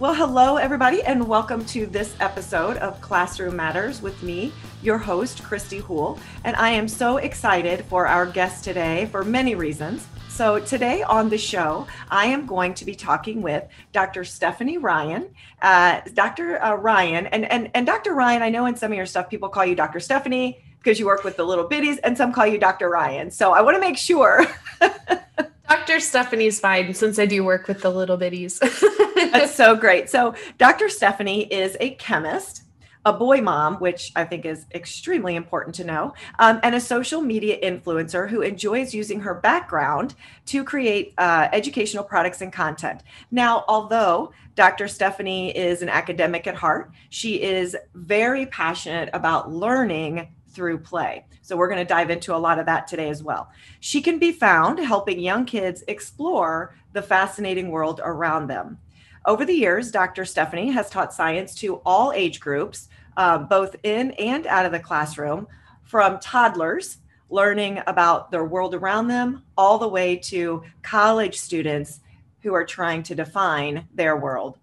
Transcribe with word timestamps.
Well, 0.00 0.14
hello, 0.14 0.56
everybody, 0.56 1.02
and 1.02 1.28
welcome 1.28 1.62
to 1.66 1.84
this 1.84 2.16
episode 2.20 2.78
of 2.78 2.98
Classroom 3.02 3.54
Matters 3.54 4.00
with 4.00 4.22
me, 4.22 4.50
your 4.82 4.96
host, 4.96 5.42
Christy 5.42 5.76
Houle. 5.76 6.18
And 6.42 6.56
I 6.56 6.70
am 6.70 6.88
so 6.88 7.18
excited 7.18 7.84
for 7.84 8.06
our 8.06 8.24
guest 8.24 8.64
today 8.64 9.10
for 9.12 9.24
many 9.24 9.54
reasons. 9.54 10.06
So, 10.30 10.58
today 10.58 11.02
on 11.02 11.28
the 11.28 11.36
show, 11.36 11.86
I 12.08 12.24
am 12.28 12.46
going 12.46 12.72
to 12.76 12.86
be 12.86 12.94
talking 12.94 13.42
with 13.42 13.64
Dr. 13.92 14.24
Stephanie 14.24 14.78
Ryan. 14.78 15.34
Uh, 15.60 16.00
Dr. 16.14 16.64
Uh, 16.64 16.76
Ryan, 16.76 17.26
and, 17.26 17.44
and, 17.44 17.70
and 17.74 17.84
Dr. 17.84 18.14
Ryan, 18.14 18.40
I 18.40 18.48
know 18.48 18.64
in 18.64 18.76
some 18.76 18.92
of 18.92 18.96
your 18.96 19.04
stuff, 19.04 19.28
people 19.28 19.50
call 19.50 19.66
you 19.66 19.74
Dr. 19.74 20.00
Stephanie 20.00 20.64
because 20.78 20.98
you 20.98 21.04
work 21.04 21.24
with 21.24 21.36
the 21.36 21.44
little 21.44 21.68
biddies, 21.68 21.98
and 21.98 22.16
some 22.16 22.32
call 22.32 22.46
you 22.46 22.56
Dr. 22.56 22.88
Ryan. 22.88 23.30
So, 23.30 23.52
I 23.52 23.60
want 23.60 23.74
to 23.74 23.80
make 23.82 23.98
sure. 23.98 24.46
Dr. 25.70 26.00
Stephanie's 26.00 26.58
fine 26.58 26.92
since 26.94 27.16
I 27.16 27.26
do 27.26 27.44
work 27.44 27.68
with 27.68 27.80
the 27.80 27.90
little 27.90 28.18
bitties. 28.18 28.58
That's 29.30 29.54
so 29.54 29.76
great. 29.76 30.10
So, 30.10 30.34
Dr. 30.58 30.88
Stephanie 30.88 31.44
is 31.44 31.76
a 31.78 31.90
chemist, 31.90 32.64
a 33.04 33.12
boy 33.12 33.40
mom, 33.40 33.76
which 33.76 34.10
I 34.16 34.24
think 34.24 34.44
is 34.44 34.66
extremely 34.74 35.36
important 35.36 35.76
to 35.76 35.84
know, 35.84 36.12
um, 36.40 36.58
and 36.64 36.74
a 36.74 36.80
social 36.80 37.20
media 37.20 37.56
influencer 37.62 38.28
who 38.28 38.40
enjoys 38.40 38.92
using 38.92 39.20
her 39.20 39.32
background 39.32 40.16
to 40.46 40.64
create 40.64 41.14
uh, 41.18 41.46
educational 41.52 42.02
products 42.02 42.40
and 42.40 42.52
content. 42.52 43.04
Now, 43.30 43.64
although 43.68 44.32
Dr. 44.56 44.88
Stephanie 44.88 45.56
is 45.56 45.82
an 45.82 45.88
academic 45.88 46.48
at 46.48 46.56
heart, 46.56 46.90
she 47.10 47.40
is 47.40 47.76
very 47.94 48.46
passionate 48.46 49.08
about 49.12 49.52
learning 49.52 50.34
through 50.50 50.78
play. 50.78 51.24
So, 51.42 51.56
we're 51.56 51.68
going 51.68 51.84
to 51.84 51.84
dive 51.84 52.10
into 52.10 52.34
a 52.34 52.38
lot 52.38 52.58
of 52.58 52.66
that 52.66 52.86
today 52.86 53.08
as 53.08 53.22
well. 53.22 53.50
She 53.80 54.00
can 54.00 54.18
be 54.18 54.32
found 54.32 54.78
helping 54.78 55.20
young 55.20 55.44
kids 55.44 55.84
explore 55.88 56.74
the 56.92 57.02
fascinating 57.02 57.70
world 57.70 58.00
around 58.02 58.46
them. 58.46 58.78
Over 59.26 59.44
the 59.44 59.54
years, 59.54 59.90
Dr. 59.90 60.24
Stephanie 60.24 60.70
has 60.70 60.88
taught 60.88 61.12
science 61.12 61.54
to 61.56 61.76
all 61.84 62.12
age 62.12 62.40
groups, 62.40 62.88
uh, 63.16 63.38
both 63.38 63.76
in 63.82 64.12
and 64.12 64.46
out 64.46 64.64
of 64.64 64.72
the 64.72 64.80
classroom, 64.80 65.46
from 65.82 66.18
toddlers 66.20 66.98
learning 67.28 67.80
about 67.86 68.30
their 68.30 68.44
world 68.44 68.74
around 68.74 69.08
them, 69.08 69.42
all 69.56 69.78
the 69.78 69.88
way 69.88 70.16
to 70.16 70.62
college 70.82 71.38
students 71.38 72.00
who 72.42 72.54
are 72.54 72.64
trying 72.64 73.02
to 73.04 73.14
define 73.14 73.86
their 73.94 74.16
world. 74.16 74.58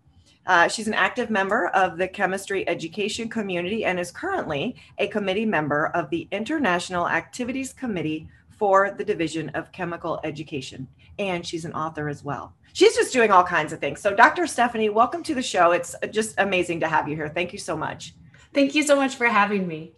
Uh, 0.48 0.66
she's 0.66 0.88
an 0.88 0.94
active 0.94 1.30
member 1.30 1.68
of 1.68 1.98
the 1.98 2.08
chemistry 2.08 2.68
education 2.70 3.28
community 3.28 3.84
and 3.84 4.00
is 4.00 4.12
currently 4.12 4.78
a 4.98 5.08
committee 5.08 5.46
member 5.46 5.88
of 5.88 6.10
the 6.10 6.26
International 6.32 7.08
Activities 7.08 7.74
Committee 7.74 8.30
for 8.50 8.96
the 8.98 9.04
Division 9.04 9.50
of 9.50 9.72
Chemical 9.74 10.22
Education. 10.24 10.88
And 11.20 11.46
she's 11.46 11.66
an 11.66 11.74
author 11.74 12.08
as 12.08 12.24
well. 12.24 12.54
She's 12.72 12.96
just 12.96 13.12
doing 13.12 13.30
all 13.30 13.44
kinds 13.44 13.74
of 13.74 13.80
things. 13.80 14.00
So, 14.00 14.16
Dr. 14.16 14.48
Stephanie, 14.48 14.90
welcome 14.90 15.22
to 15.24 15.36
the 15.36 15.42
show. 15.42 15.72
It's 15.72 15.96
just 16.12 16.36
amazing 16.38 16.80
to 16.80 16.88
have 16.88 17.10
you 17.10 17.16
here. 17.16 17.28
Thank 17.28 17.52
you 17.52 17.60
so 17.60 17.76
much. 17.76 18.16
Thank 18.54 18.74
you 18.74 18.84
so 18.84 18.96
much 18.96 19.16
for 19.16 19.28
having 19.28 19.68
me. 19.68 19.92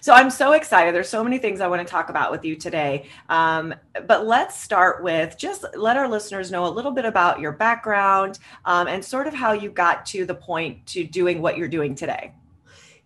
So 0.00 0.12
I'm 0.12 0.30
so 0.30 0.52
excited. 0.52 0.94
There's 0.94 1.08
so 1.08 1.22
many 1.22 1.38
things 1.38 1.60
I 1.60 1.68
want 1.68 1.86
to 1.86 1.90
talk 1.90 2.08
about 2.08 2.30
with 2.30 2.44
you 2.44 2.56
today. 2.56 3.06
Um, 3.28 3.74
but 4.06 4.26
let's 4.26 4.60
start 4.60 5.02
with 5.02 5.36
just 5.38 5.64
let 5.76 5.96
our 5.96 6.08
listeners 6.08 6.50
know 6.50 6.66
a 6.66 6.68
little 6.68 6.92
bit 6.92 7.04
about 7.04 7.40
your 7.40 7.52
background 7.52 8.38
um, 8.64 8.88
and 8.88 9.04
sort 9.04 9.26
of 9.26 9.34
how 9.34 9.52
you 9.52 9.70
got 9.70 10.04
to 10.06 10.24
the 10.24 10.34
point 10.34 10.84
to 10.86 11.04
doing 11.04 11.42
what 11.42 11.56
you're 11.56 11.68
doing 11.68 11.94
today. 11.94 12.32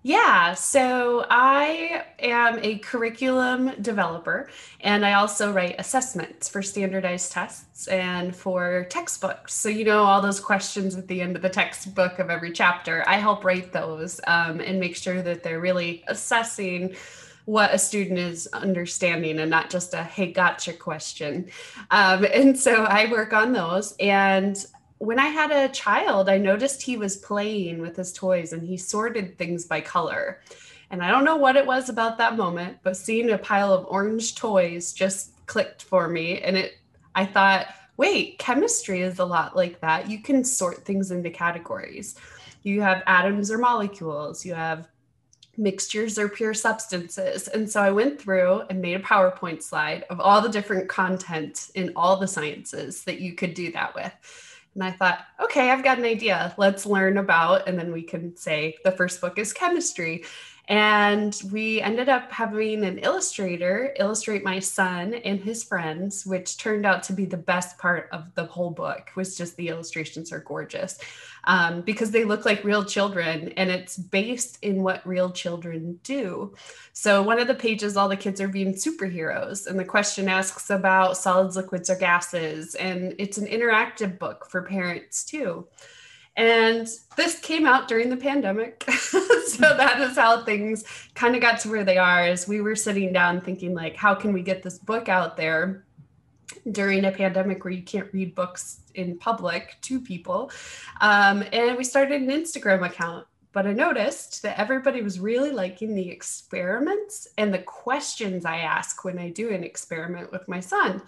Yeah, 0.06 0.54
so 0.54 1.26
I 1.28 2.04
am 2.20 2.60
a 2.62 2.78
curriculum 2.78 3.72
developer 3.82 4.48
and 4.80 5.04
I 5.04 5.14
also 5.14 5.52
write 5.52 5.74
assessments 5.80 6.48
for 6.48 6.62
standardized 6.62 7.32
tests 7.32 7.88
and 7.88 8.34
for 8.34 8.86
textbooks. 8.88 9.52
So, 9.54 9.68
you 9.68 9.84
know, 9.84 10.04
all 10.04 10.22
those 10.22 10.38
questions 10.38 10.94
at 10.94 11.08
the 11.08 11.20
end 11.20 11.34
of 11.34 11.42
the 11.42 11.48
textbook 11.48 12.20
of 12.20 12.30
every 12.30 12.52
chapter, 12.52 13.02
I 13.08 13.16
help 13.16 13.44
write 13.44 13.72
those 13.72 14.20
um, 14.28 14.60
and 14.60 14.78
make 14.78 14.94
sure 14.94 15.22
that 15.22 15.42
they're 15.42 15.58
really 15.58 16.04
assessing 16.06 16.94
what 17.46 17.74
a 17.74 17.78
student 17.78 18.20
is 18.20 18.46
understanding 18.52 19.40
and 19.40 19.50
not 19.50 19.70
just 19.70 19.92
a 19.94 20.02
hey 20.02 20.32
gotcha 20.32 20.72
question 20.72 21.48
um, 21.92 22.26
and 22.34 22.58
so 22.58 22.82
i 22.86 23.08
work 23.08 23.32
on 23.32 23.52
those 23.52 23.94
and 24.00 24.66
when 24.98 25.18
I 25.18 25.26
had 25.26 25.50
a 25.50 25.72
child, 25.72 26.28
I 26.28 26.38
noticed 26.38 26.82
he 26.82 26.96
was 26.96 27.16
playing 27.16 27.80
with 27.80 27.96
his 27.96 28.12
toys 28.12 28.52
and 28.52 28.62
he 28.62 28.76
sorted 28.76 29.36
things 29.36 29.66
by 29.66 29.80
color. 29.80 30.40
And 30.90 31.02
I 31.02 31.10
don't 31.10 31.24
know 31.24 31.36
what 31.36 31.56
it 31.56 31.66
was 31.66 31.88
about 31.88 32.16
that 32.18 32.36
moment, 32.36 32.78
but 32.82 32.96
seeing 32.96 33.30
a 33.30 33.38
pile 33.38 33.72
of 33.72 33.86
orange 33.88 34.36
toys 34.36 34.92
just 34.92 35.32
clicked 35.46 35.82
for 35.82 36.08
me. 36.08 36.40
And 36.40 36.56
it, 36.56 36.78
I 37.14 37.26
thought, 37.26 37.66
wait, 37.96 38.38
chemistry 38.38 39.02
is 39.02 39.18
a 39.18 39.24
lot 39.24 39.56
like 39.56 39.80
that. 39.80 40.08
You 40.08 40.22
can 40.22 40.44
sort 40.44 40.84
things 40.84 41.10
into 41.10 41.30
categories. 41.30 42.16
You 42.62 42.80
have 42.82 43.02
atoms 43.06 43.50
or 43.50 43.58
molecules, 43.58 44.44
you 44.44 44.54
have 44.54 44.88
mixtures 45.58 46.18
or 46.18 46.28
pure 46.28 46.54
substances. 46.54 47.48
And 47.48 47.70
so 47.70 47.80
I 47.80 47.90
went 47.90 48.20
through 48.20 48.62
and 48.68 48.82
made 48.82 48.96
a 48.96 49.02
PowerPoint 49.02 49.62
slide 49.62 50.04
of 50.10 50.20
all 50.20 50.40
the 50.40 50.48
different 50.48 50.88
content 50.88 51.70
in 51.74 51.92
all 51.96 52.16
the 52.16 52.28
sciences 52.28 53.04
that 53.04 53.20
you 53.20 53.34
could 53.34 53.54
do 53.54 53.72
that 53.72 53.94
with. 53.94 54.12
And 54.76 54.84
I 54.84 54.92
thought, 54.92 55.20
okay, 55.42 55.70
I've 55.70 55.82
got 55.82 55.98
an 55.98 56.04
idea. 56.04 56.54
Let's 56.58 56.84
learn 56.84 57.16
about, 57.16 57.66
and 57.66 57.78
then 57.78 57.92
we 57.92 58.02
can 58.02 58.36
say 58.36 58.76
the 58.84 58.92
first 58.92 59.22
book 59.22 59.38
is 59.38 59.54
chemistry. 59.54 60.24
And 60.68 61.40
we 61.52 61.80
ended 61.80 62.08
up 62.08 62.32
having 62.32 62.84
an 62.84 62.98
illustrator 62.98 63.94
illustrate 63.98 64.42
my 64.42 64.58
son 64.58 65.14
and 65.14 65.40
his 65.40 65.62
friends, 65.62 66.26
which 66.26 66.56
turned 66.56 66.84
out 66.84 67.04
to 67.04 67.12
be 67.12 67.24
the 67.24 67.36
best 67.36 67.78
part 67.78 68.08
of 68.10 68.34
the 68.34 68.46
whole 68.46 68.70
book. 68.70 69.10
Was 69.14 69.36
just 69.36 69.56
the 69.56 69.68
illustrations 69.68 70.32
are 70.32 70.40
gorgeous 70.40 70.98
um, 71.44 71.82
because 71.82 72.10
they 72.10 72.24
look 72.24 72.44
like 72.44 72.64
real 72.64 72.84
children, 72.84 73.52
and 73.56 73.70
it's 73.70 73.96
based 73.96 74.58
in 74.62 74.82
what 74.82 75.06
real 75.06 75.30
children 75.30 76.00
do. 76.02 76.54
So 76.92 77.22
one 77.22 77.38
of 77.38 77.46
the 77.46 77.54
pages, 77.54 77.96
all 77.96 78.08
the 78.08 78.16
kids 78.16 78.40
are 78.40 78.48
being 78.48 78.74
superheroes, 78.74 79.68
and 79.68 79.78
the 79.78 79.84
question 79.84 80.28
asks 80.28 80.70
about 80.70 81.16
solids, 81.16 81.56
liquids, 81.56 81.88
or 81.88 81.96
gases, 81.96 82.74
and 82.74 83.14
it's 83.18 83.38
an 83.38 83.46
interactive 83.46 84.18
book 84.18 84.46
for 84.50 84.62
parents 84.62 85.24
too. 85.24 85.68
And 86.36 86.86
this 87.16 87.38
came 87.40 87.66
out 87.66 87.88
during 87.88 88.10
the 88.10 88.16
pandemic. 88.16 88.84
so 88.90 89.76
that 89.76 90.00
is 90.00 90.16
how 90.16 90.44
things 90.44 90.84
kind 91.14 91.34
of 91.34 91.40
got 91.40 91.60
to 91.60 91.70
where 91.70 91.84
they 91.84 91.96
are 91.96 92.20
as 92.20 92.46
we 92.46 92.60
were 92.60 92.76
sitting 92.76 93.12
down 93.12 93.40
thinking 93.40 93.74
like 93.74 93.96
how 93.96 94.14
can 94.14 94.32
we 94.32 94.42
get 94.42 94.62
this 94.62 94.78
book 94.78 95.08
out 95.08 95.36
there 95.36 95.86
during 96.70 97.04
a 97.04 97.12
pandemic 97.12 97.64
where 97.64 97.72
you 97.72 97.82
can't 97.82 98.12
read 98.12 98.34
books 98.34 98.80
in 98.94 99.18
public 99.18 99.76
to 99.82 100.00
people. 100.00 100.50
Um, 101.00 101.44
and 101.52 101.76
we 101.76 101.84
started 101.84 102.20
an 102.20 102.28
Instagram 102.28 102.84
account. 102.84 103.26
But 103.52 103.66
I 103.66 103.72
noticed 103.72 104.42
that 104.42 104.58
everybody 104.60 105.00
was 105.00 105.18
really 105.18 105.50
liking 105.50 105.94
the 105.94 106.10
experiments 106.10 107.26
and 107.38 107.54
the 107.54 107.60
questions 107.60 108.44
I 108.44 108.58
ask 108.58 109.02
when 109.02 109.18
I 109.18 109.30
do 109.30 109.48
an 109.48 109.64
experiment 109.64 110.30
with 110.30 110.46
my 110.46 110.60
son. 110.60 111.00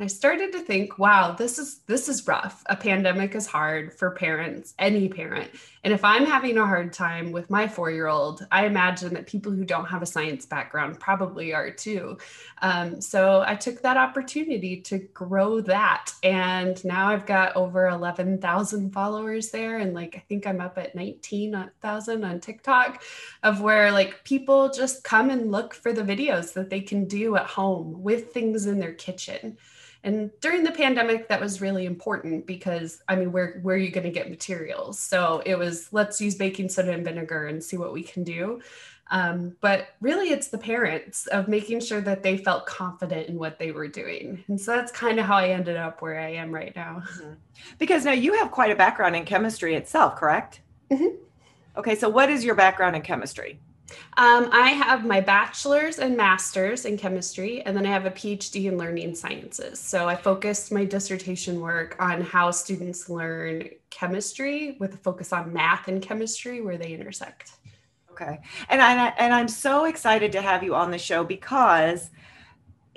I 0.00 0.06
started 0.06 0.52
to 0.52 0.60
think, 0.60 0.96
wow, 0.96 1.32
this 1.32 1.58
is 1.58 1.80
this 1.86 2.08
is 2.08 2.24
rough. 2.28 2.62
A 2.66 2.76
pandemic 2.76 3.34
is 3.34 3.48
hard 3.48 3.92
for 3.92 4.12
parents, 4.12 4.72
any 4.78 5.08
parent. 5.08 5.50
And 5.82 5.92
if 5.92 6.04
I'm 6.04 6.24
having 6.24 6.56
a 6.56 6.64
hard 6.64 6.92
time 6.92 7.32
with 7.32 7.50
my 7.50 7.66
four-year-old, 7.66 8.46
I 8.52 8.66
imagine 8.66 9.14
that 9.14 9.26
people 9.26 9.50
who 9.50 9.64
don't 9.64 9.86
have 9.86 10.00
a 10.00 10.06
science 10.06 10.46
background 10.46 11.00
probably 11.00 11.52
are 11.52 11.72
too. 11.72 12.16
Um, 12.62 13.00
so 13.00 13.42
I 13.44 13.56
took 13.56 13.82
that 13.82 13.96
opportunity 13.96 14.80
to 14.82 14.98
grow 14.98 15.60
that, 15.62 16.12
and 16.22 16.84
now 16.84 17.08
I've 17.08 17.26
got 17.26 17.56
over 17.56 17.88
eleven 17.88 18.40
thousand 18.40 18.92
followers 18.92 19.50
there, 19.50 19.78
and 19.78 19.94
like 19.94 20.14
I 20.14 20.20
think 20.28 20.46
I'm 20.46 20.60
up 20.60 20.78
at 20.78 20.94
nineteen 20.94 21.70
thousand 21.80 22.22
on 22.22 22.38
TikTok, 22.38 23.02
of 23.42 23.62
where 23.62 23.90
like 23.90 24.22
people 24.22 24.70
just 24.70 25.02
come 25.02 25.30
and 25.30 25.50
look 25.50 25.74
for 25.74 25.92
the 25.92 26.02
videos 26.02 26.52
that 26.52 26.70
they 26.70 26.82
can 26.82 27.06
do 27.06 27.34
at 27.34 27.46
home 27.46 28.00
with 28.00 28.32
things 28.32 28.66
in 28.66 28.78
their 28.78 28.94
kitchen. 28.94 29.58
And 30.04 30.30
during 30.40 30.62
the 30.62 30.70
pandemic, 30.70 31.28
that 31.28 31.40
was 31.40 31.60
really 31.60 31.84
important 31.84 32.46
because 32.46 33.02
I 33.08 33.16
mean, 33.16 33.32
where 33.32 33.58
where 33.62 33.74
are 33.74 33.78
you 33.78 33.90
going 33.90 34.04
to 34.04 34.12
get 34.12 34.30
materials? 34.30 34.98
So 34.98 35.42
it 35.44 35.56
was 35.56 35.92
let's 35.92 36.20
use 36.20 36.34
baking 36.34 36.68
soda 36.68 36.92
and 36.92 37.04
vinegar 37.04 37.46
and 37.46 37.62
see 37.62 37.76
what 37.76 37.92
we 37.92 38.02
can 38.02 38.24
do. 38.24 38.60
Um, 39.10 39.56
but 39.60 39.88
really, 40.00 40.30
it's 40.30 40.48
the 40.48 40.58
parents 40.58 41.26
of 41.28 41.48
making 41.48 41.80
sure 41.80 42.00
that 42.02 42.22
they 42.22 42.36
felt 42.36 42.66
confident 42.66 43.28
in 43.28 43.38
what 43.38 43.58
they 43.58 43.72
were 43.72 43.88
doing. 43.88 44.44
And 44.48 44.60
so 44.60 44.76
that's 44.76 44.92
kind 44.92 45.18
of 45.18 45.24
how 45.24 45.36
I 45.36 45.48
ended 45.48 45.76
up 45.76 46.02
where 46.02 46.20
I 46.20 46.34
am 46.34 46.52
right 46.52 46.76
now. 46.76 47.02
Mm-hmm. 47.12 47.32
Because 47.78 48.04
now 48.04 48.12
you 48.12 48.34
have 48.34 48.50
quite 48.50 48.70
a 48.70 48.76
background 48.76 49.16
in 49.16 49.24
chemistry 49.24 49.74
itself, 49.74 50.16
correct? 50.16 50.60
Mm-hmm. 50.90 51.16
Okay, 51.76 51.94
so 51.94 52.08
what 52.08 52.28
is 52.28 52.44
your 52.44 52.54
background 52.54 52.96
in 52.96 53.02
chemistry? 53.02 53.60
Um, 54.16 54.50
I 54.52 54.70
have 54.70 55.04
my 55.04 55.20
bachelor's 55.20 55.98
and 55.98 56.16
master's 56.16 56.84
in 56.84 56.98
chemistry, 56.98 57.62
and 57.62 57.76
then 57.76 57.86
I 57.86 57.90
have 57.90 58.06
a 58.06 58.10
PhD 58.10 58.64
in 58.66 58.76
learning 58.76 59.14
sciences. 59.14 59.78
So 59.80 60.08
I 60.08 60.16
focused 60.16 60.72
my 60.72 60.84
dissertation 60.84 61.60
work 61.60 61.96
on 61.98 62.20
how 62.20 62.50
students 62.50 63.08
learn 63.08 63.68
chemistry 63.90 64.76
with 64.78 64.94
a 64.94 64.98
focus 64.98 65.32
on 65.32 65.52
math 65.52 65.88
and 65.88 66.02
chemistry 66.02 66.60
where 66.60 66.76
they 66.76 66.92
intersect. 66.92 67.52
Okay. 68.10 68.40
And 68.68 68.82
I 68.82 69.08
and 69.18 69.32
I'm 69.32 69.48
so 69.48 69.84
excited 69.84 70.32
to 70.32 70.42
have 70.42 70.62
you 70.64 70.74
on 70.74 70.90
the 70.90 70.98
show 70.98 71.22
because 71.22 72.10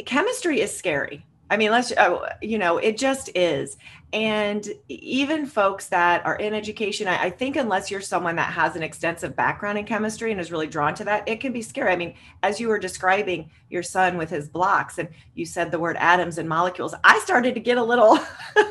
chemistry 0.06 0.62
is 0.62 0.76
scary. 0.76 1.26
I 1.52 1.58
mean, 1.58 1.70
let's, 1.70 1.92
uh, 1.92 2.30
you 2.42 2.58
know, 2.58 2.78
it 2.78 2.98
just 2.98 3.30
is. 3.36 3.76
And 4.14 4.66
even 4.88 5.46
folks 5.46 5.88
that 5.88 6.26
are 6.26 6.38
in 6.38 6.54
education, 6.54 7.10
I, 7.10 7.24
I, 7.24 7.30
think 7.30 7.58
unless 7.58 7.92
you're 7.92 8.00
someone 8.00 8.38
that 8.38 8.54
has 8.54 8.78
an 8.78 8.84
extensive 8.84 9.36
background 9.36 9.78
in 9.78 9.84
chemistry 9.84 10.32
and 10.32 10.40
is 10.40 10.50
really 10.50 10.68
drawn 10.68 10.96
to 10.96 11.04
that, 11.04 11.28
it 11.28 11.42
can 11.42 11.52
be 11.52 11.62
scary. 11.62 11.92
I 11.92 11.98
mean, 11.98 12.16
as 12.42 12.60
you 12.62 12.70
were 12.70 12.80
describing 12.80 13.50
your 13.70 13.84
son 13.84 14.18
with 14.18 14.30
his 14.30 14.48
blocks 14.48 14.98
and 14.98 15.10
you 15.36 15.46
said 15.46 15.72
the 15.72 15.80
word 15.80 15.98
atoms 15.98 16.38
and 16.38 16.48
molecules, 16.48 16.96
I 17.04 17.20
started 17.20 17.54
to 17.56 17.60
get 17.60 17.78
a 17.78 17.84
little, 17.84 18.18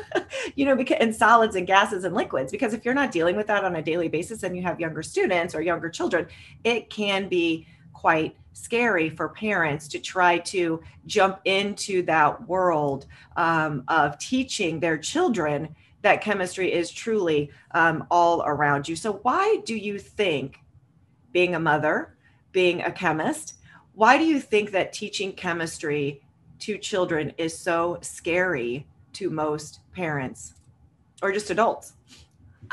you 0.55 0.65
know, 0.65 0.75
because 0.75 0.97
in 0.99 1.13
solids 1.13 1.55
and 1.55 1.67
gases 1.67 2.03
and 2.03 2.15
liquids, 2.15 2.51
because 2.51 2.73
if 2.73 2.83
you're 2.83 2.95
not 2.95 3.11
dealing 3.11 3.35
with 3.35 3.45
that 3.47 3.63
on 3.63 3.75
a 3.75 3.81
daily 3.83 4.07
basis 4.07 4.41
and 4.41 4.57
you 4.57 4.63
have 4.63 4.79
younger 4.79 5.03
students 5.03 5.53
or 5.53 5.61
younger 5.61 5.89
children, 5.89 6.27
it 6.63 6.89
can 6.89 7.29
be 7.29 7.67
quite 7.93 8.35
scary 8.53 9.09
for 9.09 9.29
parents 9.29 9.87
to 9.87 9.99
try 9.99 10.37
to 10.37 10.81
jump 11.05 11.39
into 11.45 12.01
that 12.03 12.47
world 12.47 13.05
um, 13.37 13.83
of 13.87 14.17
teaching 14.19 14.79
their 14.79 14.97
children 14.97 15.73
that 16.01 16.21
chemistry 16.21 16.73
is 16.73 16.89
truly 16.91 17.51
um, 17.71 18.05
all 18.09 18.41
around 18.43 18.87
you. 18.87 18.95
So, 18.95 19.13
why 19.23 19.57
do 19.65 19.75
you 19.75 19.99
think, 19.99 20.59
being 21.31 21.55
a 21.55 21.59
mother, 21.59 22.15
being 22.51 22.81
a 22.81 22.91
chemist, 22.91 23.55
why 23.93 24.17
do 24.17 24.25
you 24.25 24.39
think 24.39 24.71
that 24.71 24.93
teaching 24.93 25.33
chemistry 25.33 26.21
to 26.59 26.77
children 26.77 27.33
is 27.37 27.57
so 27.57 27.99
scary 28.01 28.87
to 29.13 29.29
most 29.29 29.79
parents 29.93 30.55
or 31.21 31.31
just 31.31 31.49
adults? 31.49 31.93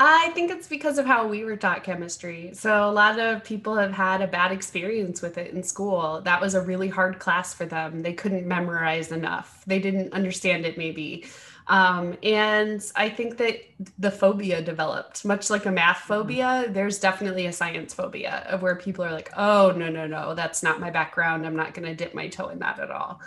I 0.01 0.31
think 0.33 0.49
it's 0.49 0.67
because 0.67 0.97
of 0.97 1.05
how 1.05 1.27
we 1.27 1.43
were 1.43 1.57
taught 1.57 1.83
chemistry. 1.83 2.51
So 2.53 2.89
a 2.89 2.91
lot 2.91 3.19
of 3.19 3.43
people 3.43 3.75
have 3.75 3.91
had 3.91 4.21
a 4.21 4.27
bad 4.27 4.53
experience 4.53 5.21
with 5.21 5.37
it 5.37 5.53
in 5.53 5.61
school. 5.61 6.21
That 6.21 6.39
was 6.39 6.55
a 6.55 6.61
really 6.61 6.87
hard 6.87 7.19
class 7.19 7.53
for 7.53 7.65
them. 7.65 8.01
They 8.01 8.13
couldn't 8.13 8.47
memorize 8.47 9.11
enough. 9.11 9.61
They 9.67 9.79
didn't 9.79 10.13
understand 10.13 10.65
it 10.65 10.77
maybe. 10.77 11.25
Um, 11.67 12.17
and 12.23 12.81
I 12.95 13.09
think 13.09 13.37
that 13.37 13.59
the 13.99 14.09
phobia 14.09 14.61
developed, 14.61 15.25
much 15.25 15.49
like 15.49 15.65
a 15.65 15.71
math 15.71 15.97
mm-hmm. 15.97 16.07
phobia. 16.07 16.65
There's 16.69 16.99
definitely 16.99 17.45
a 17.45 17.53
science 17.53 17.93
phobia 17.93 18.45
of 18.49 18.61
where 18.61 18.75
people 18.75 19.05
are 19.05 19.11
like, 19.11 19.31
"Oh 19.37 19.71
no, 19.75 19.89
no, 19.89 20.07
no, 20.07 20.33
that's 20.33 20.63
not 20.63 20.79
my 20.79 20.89
background. 20.89 21.45
I'm 21.45 21.55
not 21.55 21.75
going 21.75 21.87
to 21.87 21.93
dip 21.93 22.15
my 22.15 22.27
toe 22.27 22.49
in 22.49 22.59
that 22.59 22.79
at 22.79 22.89
all." 22.89 23.21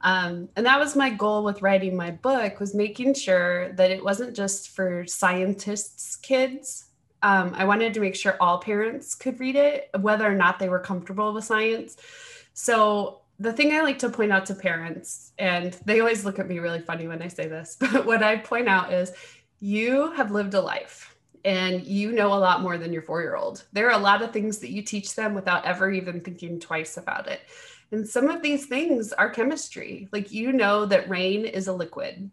Um, 0.00 0.48
and 0.56 0.64
that 0.66 0.78
was 0.78 0.94
my 0.94 1.10
goal 1.10 1.42
with 1.42 1.62
writing 1.62 1.96
my 1.96 2.10
book 2.10 2.60
was 2.60 2.74
making 2.74 3.14
sure 3.14 3.72
that 3.72 3.90
it 3.90 4.04
wasn't 4.04 4.36
just 4.36 4.70
for 4.70 5.06
scientists 5.06 6.16
kids. 6.16 6.84
Um, 7.20 7.52
i 7.56 7.64
wanted 7.64 7.94
to 7.94 8.00
make 8.00 8.14
sure 8.14 8.36
all 8.38 8.58
parents 8.58 9.16
could 9.16 9.40
read 9.40 9.56
it 9.56 9.90
whether 9.98 10.24
or 10.24 10.36
not 10.36 10.60
they 10.60 10.68
were 10.68 10.78
comfortable 10.78 11.32
with 11.32 11.44
science. 11.44 11.96
So 12.52 13.22
the 13.38 13.52
thing 13.52 13.72
i 13.72 13.80
like 13.80 13.98
to 13.98 14.08
point 14.08 14.32
out 14.32 14.46
to 14.46 14.54
parents 14.54 15.32
and 15.38 15.76
they 15.84 16.00
always 16.00 16.24
look 16.24 16.38
at 16.38 16.48
me 16.48 16.58
really 16.58 16.80
funny 16.80 17.06
when 17.06 17.22
i 17.22 17.28
say 17.28 17.46
this 17.46 17.76
but 17.80 18.04
what 18.04 18.22
i 18.22 18.36
point 18.36 18.68
out 18.68 18.92
is 18.92 19.12
you 19.60 20.12
have 20.12 20.30
lived 20.30 20.54
a 20.54 20.60
life 20.60 21.16
and 21.44 21.86
you 21.86 22.12
know 22.12 22.32
a 22.32 22.38
lot 22.38 22.62
more 22.62 22.78
than 22.78 22.92
your 22.92 23.02
four 23.02 23.20
year 23.22 23.36
old 23.36 23.64
there 23.72 23.86
are 23.86 23.98
a 23.98 24.02
lot 24.02 24.22
of 24.22 24.32
things 24.32 24.58
that 24.58 24.70
you 24.70 24.82
teach 24.82 25.14
them 25.14 25.34
without 25.34 25.64
ever 25.64 25.90
even 25.90 26.20
thinking 26.20 26.58
twice 26.58 26.96
about 26.96 27.28
it 27.28 27.40
and 27.90 28.06
some 28.06 28.28
of 28.28 28.42
these 28.42 28.66
things 28.66 29.12
are 29.12 29.30
chemistry. 29.30 30.08
Like 30.12 30.32
you 30.32 30.52
know 30.52 30.86
that 30.86 31.08
rain 31.08 31.44
is 31.44 31.68
a 31.68 31.72
liquid. 31.72 32.30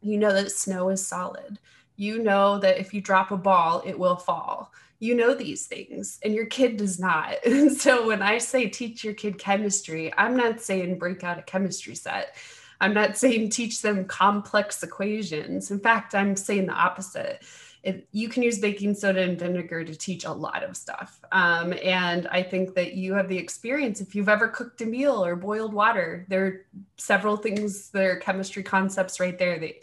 You 0.00 0.18
know 0.18 0.32
that 0.32 0.52
snow 0.52 0.88
is 0.88 1.06
solid. 1.06 1.58
You 1.96 2.22
know 2.22 2.58
that 2.58 2.78
if 2.78 2.94
you 2.94 3.00
drop 3.00 3.30
a 3.30 3.36
ball, 3.36 3.82
it 3.84 3.98
will 3.98 4.16
fall. 4.16 4.72
You 5.00 5.14
know 5.14 5.34
these 5.34 5.66
things, 5.66 6.18
and 6.24 6.34
your 6.34 6.46
kid 6.46 6.76
does 6.76 6.98
not. 6.98 7.36
And 7.44 7.72
so 7.72 8.06
when 8.06 8.22
I 8.22 8.38
say 8.38 8.68
teach 8.68 9.04
your 9.04 9.14
kid 9.14 9.38
chemistry, 9.38 10.12
I'm 10.16 10.36
not 10.36 10.60
saying 10.60 10.98
break 10.98 11.22
out 11.22 11.38
a 11.38 11.42
chemistry 11.42 11.94
set. 11.94 12.36
I'm 12.80 12.94
not 12.94 13.16
saying 13.16 13.50
teach 13.50 13.82
them 13.82 14.04
complex 14.04 14.82
equations. 14.82 15.70
In 15.70 15.80
fact, 15.80 16.14
I'm 16.14 16.36
saying 16.36 16.66
the 16.66 16.72
opposite 16.72 17.42
it, 17.82 18.08
you 18.12 18.28
can 18.28 18.42
use 18.42 18.58
baking 18.58 18.94
soda 18.94 19.22
and 19.22 19.38
vinegar 19.38 19.84
to 19.84 19.94
teach 19.94 20.24
a 20.24 20.32
lot 20.32 20.62
of 20.62 20.76
stuff. 20.76 21.20
Um, 21.32 21.74
and 21.82 22.26
I 22.28 22.42
think 22.42 22.74
that 22.74 22.94
you 22.94 23.14
have 23.14 23.28
the 23.28 23.38
experience. 23.38 24.00
If 24.00 24.14
you've 24.14 24.28
ever 24.28 24.48
cooked 24.48 24.80
a 24.80 24.86
meal 24.86 25.24
or 25.24 25.36
boiled 25.36 25.72
water, 25.72 26.26
there 26.28 26.44
are 26.44 26.66
several 26.96 27.36
things 27.36 27.90
that 27.90 28.04
are 28.04 28.16
chemistry 28.16 28.62
concepts 28.62 29.20
right 29.20 29.38
there 29.38 29.58
that 29.60 29.82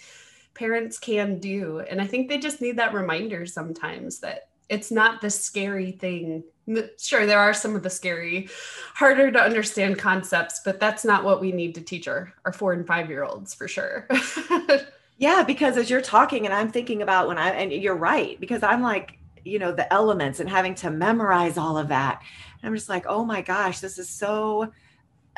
parents 0.53 1.00
can 1.00 1.39
do. 1.39 1.80
And 1.80 2.01
I 2.01 2.07
think 2.07 2.27
they 2.27 2.38
just 2.38 2.62
need 2.62 2.77
that 2.77 2.94
reminder 2.94 3.45
sometimes 3.45 4.19
that 4.19 4.50
it's 4.69 4.92
not 4.92 5.21
the 5.21 5.30
scary 5.30 5.92
thing. 5.92 6.44
Sure, 6.97 7.25
there 7.25 7.39
are 7.39 7.53
some 7.53 7.75
of 7.75 7.83
the 7.83 7.89
scary, 7.89 8.50
harder 8.95 9.31
to 9.31 9.39
understand 9.39 10.00
concepts, 10.00 10.62
but 10.65 10.80
that's 10.80 11.06
not 11.06 11.24
what 11.24 11.39
we 11.39 11.51
need 11.51 11.75
to 11.75 11.81
teach 11.81 12.07
our, 12.07 12.33
our 12.44 12.51
four 12.51 12.74
and 12.74 12.88
five 12.88 13.09
year 13.09 13.24
olds 13.24 13.53
for 13.53 13.68
sure. 13.68 14.07
Yeah, 15.18 15.44
because 15.44 15.78
as 15.78 15.90
you're 15.90 16.02
talking 16.02 16.46
and 16.46 16.54
I'm 16.54 16.72
thinking 16.72 17.02
about 17.02 17.28
when 17.28 17.38
I, 17.38 17.52
and 17.52 17.72
you're 17.72 17.96
right, 17.96 18.40
because 18.40 18.64
I'm 18.64 18.82
like, 18.82 19.18
you 19.46 19.60
know, 19.60 19.72
the 19.72 19.92
elements 19.94 20.40
and 20.40 20.50
having 20.50 20.76
to 20.76 20.90
memorize 20.90 21.58
all 21.58 21.78
of 21.78 21.88
that. 21.90 22.22
And 22.62 22.70
I'm 22.70 22.76
just 22.76 22.90
like, 22.90 23.06
oh 23.08 23.24
my 23.24 23.42
gosh, 23.42 23.80
this 23.80 23.98
is 23.98 24.10
so 24.10 24.72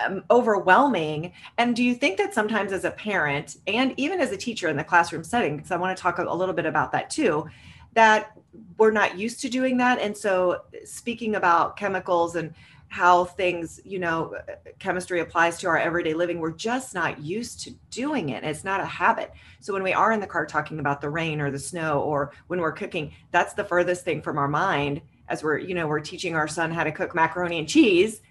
um, 0.04 0.24
overwhelming. 0.32 1.34
And 1.58 1.76
do 1.76 1.84
you 1.84 1.94
think 1.94 2.18
that 2.18 2.34
sometimes 2.34 2.72
as 2.72 2.86
a 2.86 2.92
parent 2.92 3.58
and 3.68 3.94
even 3.98 4.20
as 4.20 4.32
a 4.32 4.38
teacher 4.38 4.68
in 4.70 4.78
the 4.78 4.84
classroom 4.84 5.24
setting, 5.24 5.58
because 5.58 5.72
I 5.72 5.78
want 5.78 5.96
to 5.96 6.02
talk 6.02 6.20
a, 6.20 6.24
a 6.24 6.34
little 6.34 6.56
bit 6.56 6.66
about 6.66 6.92
that 6.94 7.10
too, 7.10 7.48
that 7.94 8.32
we're 8.78 8.92
not 8.92 9.18
used 9.18 9.42
to 9.42 9.50
doing 9.50 9.78
that. 9.78 10.00
And 10.00 10.16
so 10.16 10.62
speaking 10.86 11.36
about 11.36 11.78
chemicals 11.78 12.36
and 12.36 12.54
how 12.90 13.26
things, 13.26 13.80
you 13.84 14.00
know, 14.00 14.36
chemistry 14.80 15.20
applies 15.20 15.58
to 15.60 15.68
our 15.68 15.78
everyday 15.78 16.14
living. 16.14 16.40
We're 16.40 16.52
just 16.52 16.94
not 16.94 17.20
used 17.20 17.60
to 17.62 17.72
doing 17.92 18.30
it. 18.30 18.44
It's 18.44 18.64
not 18.64 18.80
a 18.80 18.86
habit. 18.86 19.32
So 19.60 19.74
when 19.74 19.84
we 19.84 19.94
are 19.94 20.12
in 20.12 20.20
the 20.20 20.28
car 20.28 20.46
talking 20.46 20.80
about 20.80 21.02
the 21.02 21.10
rain 21.10 21.42
or 21.42 21.52
the 21.52 21.60
snow 21.60 22.02
or 22.02 22.32
when 22.48 22.62
we're 22.62 22.72
cooking, 22.72 23.14
that's 23.32 23.54
the 23.54 23.66
furthest 23.66 24.06
thing 24.06 24.22
from 24.22 24.38
our 24.38 24.48
mind 24.48 25.02
as 25.28 25.44
we're, 25.44 25.58
you 25.58 25.76
know, 25.76 25.88
we're 25.88 26.00
teaching 26.00 26.36
our 26.36 26.48
son 26.48 26.72
how 26.72 26.84
to 26.84 26.92
cook 26.92 27.14
macaroni 27.14 27.60
and 27.60 27.68
cheese. 27.68 28.22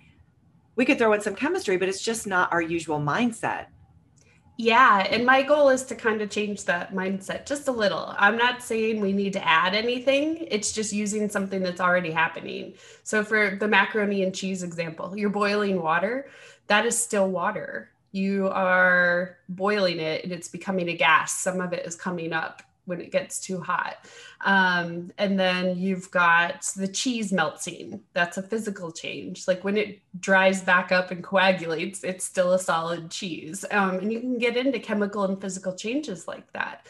We 0.74 0.84
could 0.84 0.98
throw 0.98 1.12
in 1.12 1.20
some 1.20 1.34
chemistry, 1.34 1.76
but 1.76 1.88
it's 1.88 2.02
just 2.02 2.26
not 2.26 2.52
our 2.52 2.62
usual 2.62 2.98
mindset. 2.98 3.66
Yeah, 4.58 5.06
and 5.10 5.26
my 5.26 5.42
goal 5.42 5.68
is 5.68 5.82
to 5.84 5.94
kind 5.94 6.22
of 6.22 6.30
change 6.30 6.64
that 6.64 6.94
mindset 6.94 7.44
just 7.44 7.68
a 7.68 7.72
little. 7.72 8.14
I'm 8.16 8.38
not 8.38 8.62
saying 8.62 9.00
we 9.00 9.12
need 9.12 9.34
to 9.34 9.46
add 9.46 9.74
anything, 9.74 10.46
it's 10.50 10.72
just 10.72 10.92
using 10.94 11.28
something 11.28 11.62
that's 11.62 11.80
already 11.80 12.10
happening. 12.10 12.74
So, 13.02 13.22
for 13.22 13.56
the 13.60 13.68
macaroni 13.68 14.22
and 14.22 14.34
cheese 14.34 14.62
example, 14.62 15.16
you're 15.16 15.28
boiling 15.30 15.82
water, 15.82 16.30
that 16.68 16.86
is 16.86 16.98
still 16.98 17.28
water. 17.28 17.90
You 18.12 18.48
are 18.48 19.36
boiling 19.50 20.00
it 20.00 20.24
and 20.24 20.32
it's 20.32 20.48
becoming 20.48 20.88
a 20.88 20.96
gas. 20.96 21.32
Some 21.38 21.60
of 21.60 21.74
it 21.74 21.84
is 21.84 21.94
coming 21.94 22.32
up 22.32 22.62
when 22.86 23.00
it 23.00 23.12
gets 23.12 23.38
too 23.38 23.60
hot. 23.60 24.06
Um, 24.40 25.12
and 25.18 25.38
then 25.38 25.76
you've 25.76 26.10
got 26.10 26.66
the 26.76 26.88
cheese 26.88 27.32
melting. 27.32 28.00
That's 28.14 28.38
a 28.38 28.42
physical 28.42 28.90
change. 28.90 29.46
Like 29.46 29.62
when 29.64 29.76
it 29.76 30.00
dries 30.18 30.62
back 30.62 30.92
up 30.92 31.10
and 31.10 31.22
coagulates, 31.22 32.02
it's 32.02 32.24
still 32.24 32.52
a 32.52 32.58
solid 32.58 33.10
cheese. 33.10 33.64
Um, 33.70 33.96
and 33.96 34.12
you 34.12 34.20
can 34.20 34.38
get 34.38 34.56
into 34.56 34.78
chemical 34.78 35.24
and 35.24 35.40
physical 35.40 35.74
changes 35.74 36.26
like 36.26 36.50
that 36.52 36.86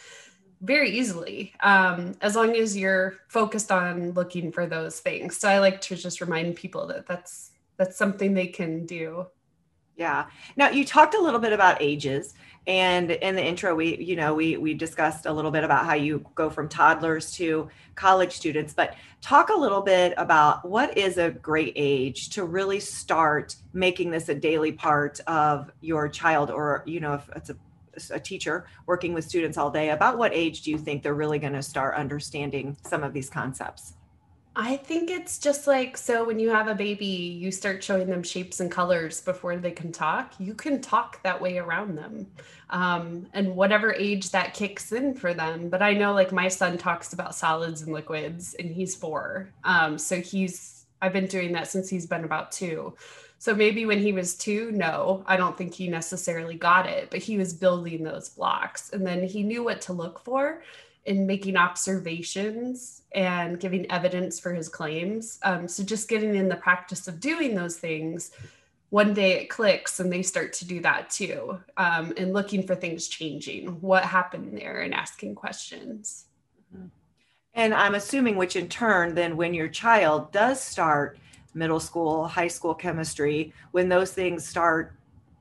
very 0.62 0.91
easily 0.91 1.53
um, 1.61 2.15
as 2.23 2.35
long 2.35 2.55
as 2.57 2.76
you're 2.76 3.17
focused 3.29 3.71
on 3.71 4.12
looking 4.12 4.50
for 4.50 4.67
those 4.67 5.00
things. 5.00 5.37
So 5.37 5.49
I 5.49 5.59
like 5.59 5.81
to 5.83 5.97
just 5.97 6.21
remind 6.21 6.57
people 6.57 6.87
that 6.88 7.07
that's 7.07 7.53
that's 7.76 7.97
something 7.97 8.33
they 8.33 8.47
can 8.47 8.87
do. 8.87 9.26
Yeah. 9.97 10.26
Now 10.57 10.71
you 10.71 10.85
talked 10.85 11.15
a 11.15 11.21
little 11.21 11.41
bit 11.41 11.53
about 11.53 11.81
ages 11.81 12.35
and 12.67 13.12
in 13.12 13.37
the 13.37 13.45
intro 13.45 13.75
we 13.75 13.97
you 13.99 14.17
know 14.17 14.35
we 14.35 14.57
we 14.57 14.75
discussed 14.75 15.26
a 15.26 15.33
little 15.33 15.50
bit 15.50 15.62
about 15.62 15.87
how 15.87 15.95
you 15.95 16.25
go 16.35 16.50
from 16.50 16.69
toddlers 16.69 17.31
to 17.31 17.69
college 17.95 18.33
students 18.33 18.75
but 18.75 18.97
talk 19.21 19.50
a 19.50 19.55
little 19.55 19.81
bit 19.81 20.12
about 20.17 20.69
what 20.69 20.97
is 20.99 21.17
a 21.17 21.31
great 21.31 21.73
age 21.76 22.31
to 22.31 22.45
really 22.45 22.81
start 22.81 23.55
making 23.73 24.11
this 24.11 24.29
a 24.29 24.35
daily 24.35 24.73
part 24.73 25.21
of 25.26 25.71
your 25.81 26.09
child 26.09 26.50
or 26.50 26.83
you 26.87 27.00
know 27.00 27.15
if 27.15 27.29
it's 27.37 27.50
a 27.50 27.57
a 28.11 28.21
teacher 28.21 28.67
working 28.85 29.15
with 29.15 29.25
students 29.25 29.57
all 29.57 29.71
day 29.71 29.88
about 29.88 30.19
what 30.19 30.31
age 30.35 30.61
do 30.61 30.71
you 30.71 30.76
think 30.76 31.03
they're 31.03 31.15
really 31.15 31.38
going 31.38 31.55
to 31.55 31.62
start 31.62 31.95
understanding 31.95 32.76
some 32.83 33.03
of 33.03 33.15
these 33.15 33.31
concepts 33.31 33.95
I 34.59 34.79
think 34.79 35.11
it's 35.11 35.39
just 35.39 35.67
like 35.67 35.99
so 35.99 36.25
when 36.25 36.41
you 36.41 36.49
have 36.49 36.67
a 36.67 36.75
baby, 36.75 37.05
you 37.05 37.53
start 37.53 37.85
showing 37.85 38.07
them 38.07 38.23
shapes 38.23 38.59
and 38.59 38.71
colors 38.71 39.21
before 39.21 39.59
they 39.59 39.71
can 39.71 39.93
talk. 39.93 40.33
You 40.39 40.55
can 40.55 40.81
talk 40.81 41.23
that 41.25 41.43
way 41.43 41.59
around 41.59 41.97
them. 41.97 42.27
Um, 42.71 43.27
and 43.35 43.55
whatever 43.55 43.93
age 43.93 44.31
that 44.31 44.55
kicks 44.55 44.93
in 44.93 45.15
for 45.15 45.35
them. 45.35 45.69
But 45.69 45.83
I 45.83 45.93
know 45.93 46.15
like 46.15 46.33
my 46.33 46.49
son 46.49 46.79
talks 46.79 47.13
about 47.13 47.35
solids 47.35 47.83
and 47.83 47.93
liquids 47.93 48.55
and 48.55 48.71
he's 48.71 48.95
four. 48.95 49.51
Um, 49.63 49.99
so 49.99 50.23
he's, 50.23 50.87
I've 51.03 51.13
been 51.13 51.27
doing 51.27 51.53
that 51.53 51.69
since 51.69 51.91
he's 51.91 52.07
been 52.07 52.25
about 52.25 52.51
two. 52.51 52.95
So 53.39 53.55
maybe 53.55 53.85
when 53.85 54.01
he 54.01 54.15
was 54.15 54.35
two, 54.35 54.73
no, 54.73 55.23
I 55.27 55.37
don't 55.37 55.57
think 55.57 55.75
he 55.75 55.87
necessarily 55.87 56.57
got 56.57 56.87
it, 56.87 57.11
but 57.11 57.21
he 57.21 57.37
was 57.37 57.53
building 57.53 58.03
those 58.03 58.31
blocks 58.31 58.89
and 58.91 59.07
then 59.07 59.23
he 59.23 59.43
knew 59.43 59.63
what 59.63 59.83
to 59.83 59.93
look 59.93 60.19
for 60.19 60.63
in 61.05 61.27
making 61.27 61.57
observations 61.57 63.03
and 63.17 63.59
giving 63.59 63.91
evidence 63.91 64.39
for 64.39 64.55
his 64.55 64.69
claims. 64.69 65.41
Um, 65.43 65.67
so 65.67 65.83
just 65.83 66.09
getting 66.09 66.37
in 66.37 66.49
the 66.49 66.57
practice 66.57 67.09
of 67.09 67.19
doing 67.19 67.57
those 67.57 67.77
things 67.77 68.31
one 68.91 69.15
day 69.15 69.33
it 69.41 69.51
clicks 69.51 70.01
and 70.01 70.13
they 70.13 70.23
start 70.23 70.53
to 70.53 70.67
do 70.67 70.81
that 70.81 71.11
too 71.11 71.59
um, 71.77 72.13
and 72.17 72.33
looking 72.33 72.67
for 72.67 72.75
things 72.75 73.09
changing 73.09 73.69
what 73.81 74.05
happened 74.05 74.57
there 74.57 74.81
and 74.83 74.95
asking 74.95 75.35
questions 75.35 76.27
mm-hmm. 76.75 76.87
and 77.55 77.75
i'm 77.75 77.95
assuming 77.95 78.37
which 78.37 78.57
in 78.57 78.69
turn 78.69 79.15
then 79.15 79.37
when 79.37 79.53
your 79.53 79.69
child 79.69 80.31
does 80.33 80.61
start 80.61 81.19
middle 81.55 81.81
school 81.81 82.27
high 82.27 82.49
school 82.49 82.75
chemistry 82.75 83.53
when 83.73 83.89
those 83.89 84.13
things 84.13 84.47
start 84.47 84.93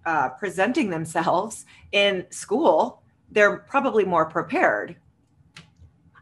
uh, 0.05 0.29
presenting 0.29 0.89
themselves 0.89 1.65
in 1.91 2.25
school 2.29 3.01
they're 3.31 3.57
probably 3.57 4.05
more 4.05 4.25
prepared 4.25 4.95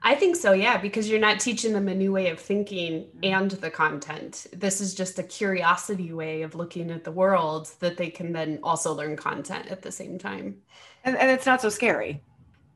I 0.06 0.16
think 0.16 0.36
so, 0.36 0.52
yeah, 0.52 0.78
because 0.78 1.10
you're 1.10 1.20
not 1.20 1.40
teaching 1.40 1.72
them 1.72 1.88
a 1.88 1.96
new 1.96 2.12
way 2.12 2.30
of 2.30 2.38
thinking 2.38 3.04
mm-hmm. 3.04 3.24
and 3.24 3.52
the 3.52 3.72
content. 3.72 4.48
This 4.52 4.82
is 4.82 4.94
just 4.94 5.18
a 5.18 5.24
curiosity 5.24 6.12
way 6.12 6.42
of 6.42 6.56
looking 6.56 6.92
at 6.92 7.06
the 7.06 7.12
world 7.12 7.72
that 7.80 7.96
they 7.96 8.10
can 8.10 8.34
then 8.34 8.60
also 8.62 8.94
learn 8.94 9.16
content 9.16 9.68
at 9.68 9.82
the 9.82 9.94
same 9.94 10.20
time. 10.20 10.58
And, 11.06 11.18
and 11.18 11.32
it's 11.32 11.46
not 11.46 11.62
so 11.62 11.70
scary. 11.70 12.22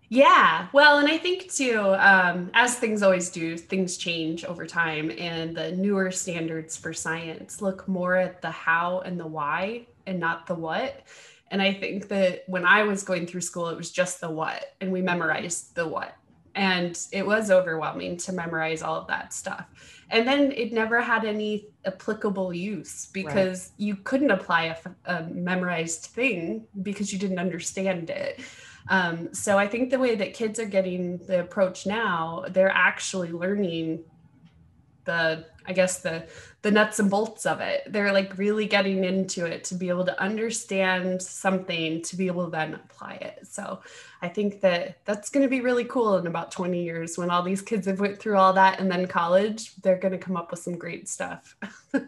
Yeah, 0.10 0.68
well, 0.72 1.00
and 1.00 1.10
I 1.10 1.18
think 1.18 1.52
too, 1.52 1.94
um, 2.00 2.50
as 2.54 2.76
things 2.76 3.04
always 3.04 3.30
do, 3.30 3.58
things 3.58 3.98
change 3.98 4.46
over 4.46 4.66
time, 4.66 5.12
and 5.18 5.54
the 5.54 5.74
newer 5.74 6.12
standards 6.12 6.78
for 6.78 6.94
science 6.94 7.62
look 7.62 7.90
more 7.90 8.16
at 8.16 8.42
the 8.42 8.50
how 8.50 9.02
and 9.02 9.20
the 9.20 9.28
why 9.28 9.86
and 10.06 10.18
not 10.18 10.48
the 10.48 10.56
what. 10.56 11.02
And 11.52 11.62
I 11.62 11.74
think 11.74 12.08
that 12.08 12.44
when 12.48 12.64
I 12.64 12.84
was 12.84 13.04
going 13.04 13.28
through 13.28 13.42
school, 13.42 13.68
it 13.68 13.76
was 13.76 13.92
just 13.92 14.22
the 14.22 14.30
what, 14.30 14.76
and 14.80 14.94
we 14.94 15.02
memorized 15.02 15.76
the 15.76 15.86
what 15.86 16.16
and 16.58 16.98
it 17.12 17.26
was 17.26 17.52
overwhelming 17.52 18.18
to 18.18 18.34
memorize 18.34 18.82
all 18.82 18.96
of 18.96 19.08
that 19.08 19.32
stuff 19.32 19.68
and 20.10 20.28
then 20.28 20.52
it 20.54 20.74
never 20.74 21.02
had 21.02 21.24
any 21.24 21.68
applicable 21.86 22.54
use 22.54 23.08
because 23.14 23.68
right. 23.68 23.86
you 23.86 23.96
couldn't 23.96 24.32
apply 24.32 24.66
a, 24.66 25.14
a, 25.14 25.24
memorized 25.30 26.06
thing 26.06 26.66
because 26.82 27.14
you 27.14 27.20
didn't 27.20 27.40
understand 27.40 28.10
it 28.10 28.42
um, 28.90 29.34
so 29.34 29.58
i 29.58 29.68
think 29.68 29.90
the 29.90 30.00
way 30.00 30.16
that 30.16 30.34
kids 30.34 30.60
are 30.60 30.66
getting 30.66 31.20
the 31.28 31.40
approach 31.40 31.86
now 31.86 32.44
they're 32.50 32.70
actually 32.70 33.32
learning 33.32 34.04
the 35.08 35.44
i 35.66 35.74
guess 35.74 36.00
the 36.02 36.24
the 36.62 36.70
nuts 36.70 37.00
and 37.00 37.10
bolts 37.10 37.48
of 37.48 37.60
it 37.60 37.82
they're 37.88 38.14
like 38.14 38.38
really 38.38 38.68
getting 38.68 39.04
into 39.04 39.44
it 39.46 39.64
to 39.64 39.74
be 39.74 39.90
able 39.90 40.06
to 40.06 40.22
understand 40.22 41.20
something 41.20 42.00
to 42.04 42.16
be 42.16 42.28
able 42.28 42.46
to 42.46 42.52
then 42.52 42.76
apply 42.76 43.14
it 43.16 43.40
so 43.48 43.80
I 44.22 44.28
think 44.28 44.62
that 44.62 44.98
that's 45.06 45.30
going 45.30 45.44
to 45.44 45.50
be 45.50 45.62
really 45.62 45.84
cool 45.84 46.18
in 46.18 46.26
about 46.26 46.52
20 46.52 46.82
years 46.82 47.18
when 47.18 47.30
all 47.30 47.44
these 47.44 47.62
kids 47.62 47.86
have 47.86 48.00
went 48.00 48.20
through 48.20 48.38
all 48.38 48.52
that 48.54 48.80
and 48.80 48.90
then 48.90 49.06
college, 49.08 49.76
they're 49.78 49.98
going 49.98 50.12
to 50.12 50.18
come 50.18 50.36
up 50.36 50.50
with 50.50 50.60
some 50.60 50.78
great 50.78 51.08
stuff. 51.08 51.56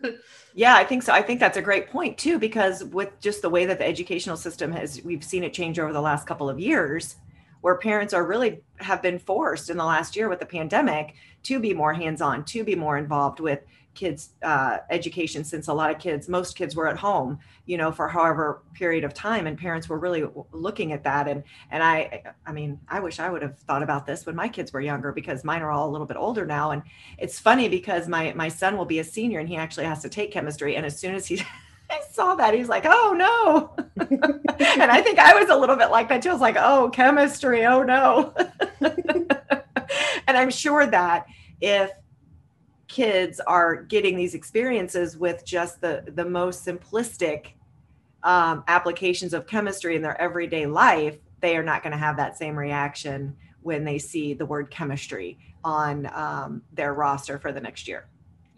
yeah, 0.56 0.76
I 0.76 0.84
think 0.84 1.04
so. 1.04 1.14
I 1.14 1.22
think 1.22 1.40
that's 1.40 1.58
a 1.58 1.62
great 1.62 1.90
point 1.90 2.18
too, 2.18 2.40
because 2.40 2.84
with 2.84 3.20
just 3.20 3.44
the 3.44 3.50
way 3.50 3.66
that 3.66 3.78
the 3.78 3.88
educational 3.88 4.38
system 4.38 4.72
has, 4.72 5.04
we've 5.04 5.24
seen 5.24 5.44
it 5.44 5.54
change 5.54 5.78
over 5.78 5.94
the 5.94 6.02
last 6.02 6.26
couple 6.26 6.50
of 6.50 6.60
years 6.60 7.16
where 7.62 7.78
parents 7.78 8.14
are 8.14 8.26
really 8.26 8.62
have 8.78 9.02
been 9.02 9.20
forced 9.20 9.70
in 9.70 9.78
the 9.78 9.86
last 9.86 10.16
year 10.16 10.30
with 10.30 10.40
the 10.40 10.46
pandemic 10.46 11.16
to 11.44 11.60
be 11.60 11.74
more 11.74 11.94
hands-on, 11.94 12.44
to 12.46 12.64
be 12.64 12.76
more 12.76 12.98
involved 12.98 13.40
with 13.40 13.60
kids 13.96 14.30
uh, 14.44 14.78
education 14.90 15.44
since 15.44 15.68
a 15.68 15.74
lot 15.74 15.92
of 15.92 16.00
kids 16.00 16.30
most 16.30 16.56
kids 16.56 16.76
were 16.76 16.88
at 16.88 16.96
home 16.96 17.38
you 17.66 17.76
know 17.76 17.92
for 17.92 18.08
however 18.08 18.62
period 18.74 19.04
of 19.04 19.14
time 19.14 19.46
and 19.46 19.58
parents 19.58 19.90
were 19.90 20.00
really 20.00 20.24
looking 20.52 20.94
at 20.94 21.04
that. 21.04 21.28
And 21.28 21.44
and 21.70 21.84
i 21.84 22.24
i 22.46 22.52
mean 22.52 22.80
i 22.88 23.00
wish 23.00 23.20
i 23.20 23.30
would 23.30 23.42
have 23.42 23.60
thought 23.60 23.84
about 23.84 24.06
this 24.06 24.26
when 24.26 24.36
my 24.36 24.48
kids 24.48 24.72
were 24.72 24.82
younger 24.82 25.12
because 25.12 25.44
mine 25.44 25.62
are 25.62 25.72
all 25.72 25.90
a 25.90 25.92
little 25.92 26.08
bit 26.08 26.18
older 26.18 26.46
now. 26.46 26.72
And 26.72 26.82
it's 27.18 27.40
funny 27.40 27.68
because 27.68 28.08
my 28.08 28.34
my 28.34 28.48
son 28.48 28.78
will 28.78 28.86
be 28.86 29.00
a 29.00 29.04
senior 29.04 29.40
and 29.40 29.50
he 29.50 29.58
actually 29.58 29.86
has 29.86 30.02
to 30.04 30.10
take 30.10 30.32
chemistry. 30.32 30.76
And 30.78 30.86
as 30.86 30.98
soon 31.00 31.14
as 31.14 31.28
he 31.28 31.42
I 31.90 32.02
saw 32.12 32.36
that. 32.36 32.54
He's 32.54 32.70
like, 32.70 32.86
oh 32.86 33.14
no. 33.18 33.86
and 34.10 34.92
I 34.92 35.02
think 35.02 35.20
I 35.20 35.40
was 35.40 35.50
a 35.50 35.56
little 35.58 35.76
bit 35.76 35.90
like 35.90 36.10
that 36.10 36.22
too. 36.22 36.30
I 36.30 36.34
was 36.34 36.42
like, 36.42 36.58
oh, 36.58 36.90
chemistry. 36.90 37.66
Oh 37.66 37.84
no. 37.84 38.34
and 38.82 40.38
I'm 40.38 40.52
sure 40.52 40.86
that 40.86 41.26
if 41.62 41.92
kids 42.90 43.40
are 43.40 43.84
getting 43.84 44.18
these 44.18 44.34
experiences 44.34 45.16
with 45.16 45.46
just 45.46 45.80
the 45.80 46.04
the 46.16 46.26
most 46.26 46.66
simplistic 46.66 47.52
um, 48.24 48.64
applications 48.68 49.34
of 49.34 49.48
chemistry 49.48 49.96
in 49.96 50.02
their 50.02 50.20
everyday 50.20 50.66
life 50.66 51.18
they 51.40 51.56
are 51.56 51.64
not 51.64 51.84
going 51.84 51.92
to 51.92 51.98
have 51.98 52.18
that 52.18 52.38
same 52.38 52.58
reaction 52.58 53.36
when 53.62 53.86
they 53.86 53.98
see 53.98 54.34
the 54.34 54.46
word 54.46 54.70
chemistry 54.72 55.38
on 55.64 56.10
um, 56.14 56.62
their 56.74 56.94
roster 56.94 57.38
for 57.40 57.52
the 57.52 57.62
next 57.62 57.88
year 57.88 58.08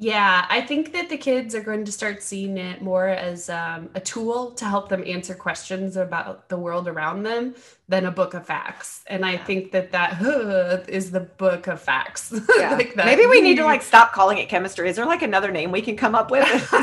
yeah, 0.02 0.48
I 0.50 0.62
think 0.62 0.94
that 0.94 1.10
the 1.10 1.18
kids 1.18 1.54
are 1.54 1.62
going 1.62 1.86
to 1.86 1.92
start 1.92 2.24
seeing 2.24 2.58
it 2.58 2.82
more 2.82 3.08
as 3.08 3.52
um, 3.52 3.88
a 3.94 4.00
tool 4.00 4.50
to 4.54 4.66
help 4.66 4.90
them 4.90 5.04
answer 5.06 5.36
questions 5.36 5.96
about 5.96 6.50
the 6.50 6.58
world 6.58 6.88
around 6.88 7.22
them 7.22 7.54
than 7.88 8.08
a 8.08 8.12
book 8.12 8.34
of 8.34 8.44
facts. 8.44 9.04
And 9.06 9.24
I 9.24 9.38
think 9.38 9.72
that 9.74 9.92
that 9.92 10.90
is 10.90 11.12
the 11.12 11.20
book 11.20 11.68
of 11.68 11.80
facts. 11.80 12.34
Yeah. 12.58 12.72
like 12.72 12.96
Maybe 12.96 13.28
we 13.28 13.42
need 13.42 13.58
to 13.58 13.64
like 13.64 13.82
stop 13.84 14.12
calling 14.12 14.40
it 14.40 14.50
chemistry. 14.50 14.90
Is 14.90 14.96
there 14.96 15.06
like 15.06 15.22
another 15.22 15.52
name 15.52 15.72
we 15.72 15.84
can 15.84 15.96
come 15.96 16.16
up 16.16 16.32
with? 16.32 16.48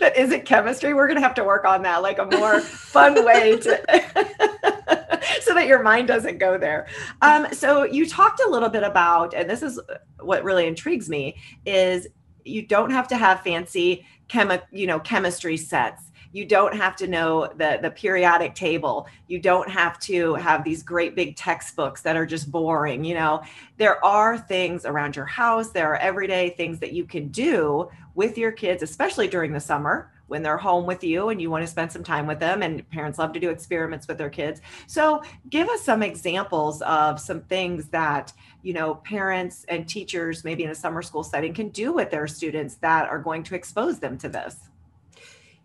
that 0.00 0.12
isn't 0.16 0.44
chemistry. 0.44 0.92
We're 0.92 1.06
going 1.06 1.18
to 1.18 1.22
have 1.22 1.34
to 1.34 1.44
work 1.44 1.64
on 1.64 1.82
that, 1.82 2.02
like 2.02 2.18
a 2.18 2.24
more 2.24 2.60
fun 2.60 3.24
way 3.24 3.56
to 3.58 5.05
so 5.46 5.54
that 5.54 5.66
your 5.66 5.82
mind 5.82 6.08
doesn't 6.08 6.38
go 6.38 6.58
there. 6.58 6.88
Um, 7.22 7.46
so 7.52 7.84
you 7.84 8.04
talked 8.04 8.40
a 8.40 8.48
little 8.48 8.68
bit 8.68 8.82
about, 8.82 9.32
and 9.32 9.48
this 9.48 9.62
is 9.62 9.80
what 10.20 10.42
really 10.42 10.66
intrigues 10.66 11.08
me, 11.08 11.36
is 11.64 12.08
you 12.44 12.62
don't 12.62 12.90
have 12.90 13.06
to 13.08 13.16
have 13.16 13.40
fancy 13.42 14.04
chemi- 14.28 14.62
you 14.72 14.86
know, 14.86 14.98
chemistry 14.98 15.56
sets. 15.56 16.10
You 16.32 16.44
don't 16.44 16.76
have 16.76 16.96
to 16.96 17.06
know 17.06 17.50
the 17.56 17.78
the 17.80 17.90
periodic 17.90 18.54
table. 18.54 19.06
You 19.26 19.38
don't 19.38 19.70
have 19.70 19.98
to 20.00 20.34
have 20.34 20.64
these 20.64 20.82
great 20.82 21.14
big 21.14 21.36
textbooks 21.36 22.02
that 22.02 22.16
are 22.16 22.26
just 22.26 22.50
boring. 22.50 23.04
You 23.04 23.14
know, 23.14 23.42
there 23.78 24.04
are 24.04 24.36
things 24.36 24.84
around 24.84 25.16
your 25.16 25.24
house. 25.24 25.70
There 25.70 25.90
are 25.92 25.96
everyday 25.96 26.50
things 26.50 26.78
that 26.80 26.92
you 26.92 27.04
can 27.04 27.28
do 27.28 27.88
with 28.14 28.36
your 28.36 28.52
kids, 28.52 28.82
especially 28.82 29.28
during 29.28 29.52
the 29.52 29.60
summer 29.60 30.10
when 30.28 30.42
they're 30.42 30.56
home 30.56 30.86
with 30.86 31.04
you 31.04 31.28
and 31.28 31.40
you 31.40 31.50
want 31.50 31.62
to 31.62 31.70
spend 31.70 31.90
some 31.90 32.02
time 32.02 32.26
with 32.26 32.40
them 32.40 32.62
and 32.62 32.88
parents 32.90 33.18
love 33.18 33.32
to 33.32 33.40
do 33.40 33.50
experiments 33.50 34.08
with 34.08 34.18
their 34.18 34.30
kids. 34.30 34.60
So 34.86 35.22
give 35.50 35.68
us 35.68 35.82
some 35.82 36.02
examples 36.02 36.82
of 36.82 37.20
some 37.20 37.42
things 37.42 37.88
that 37.88 38.32
you 38.62 38.72
know 38.72 38.96
parents 38.96 39.64
and 39.68 39.88
teachers 39.88 40.44
maybe 40.44 40.64
in 40.64 40.70
a 40.70 40.74
summer 40.74 41.02
school 41.02 41.22
setting 41.22 41.54
can 41.54 41.68
do 41.68 41.92
with 41.92 42.10
their 42.10 42.26
students 42.26 42.76
that 42.76 43.08
are 43.08 43.18
going 43.18 43.42
to 43.44 43.54
expose 43.54 43.98
them 43.98 44.18
to 44.18 44.28
this 44.28 44.56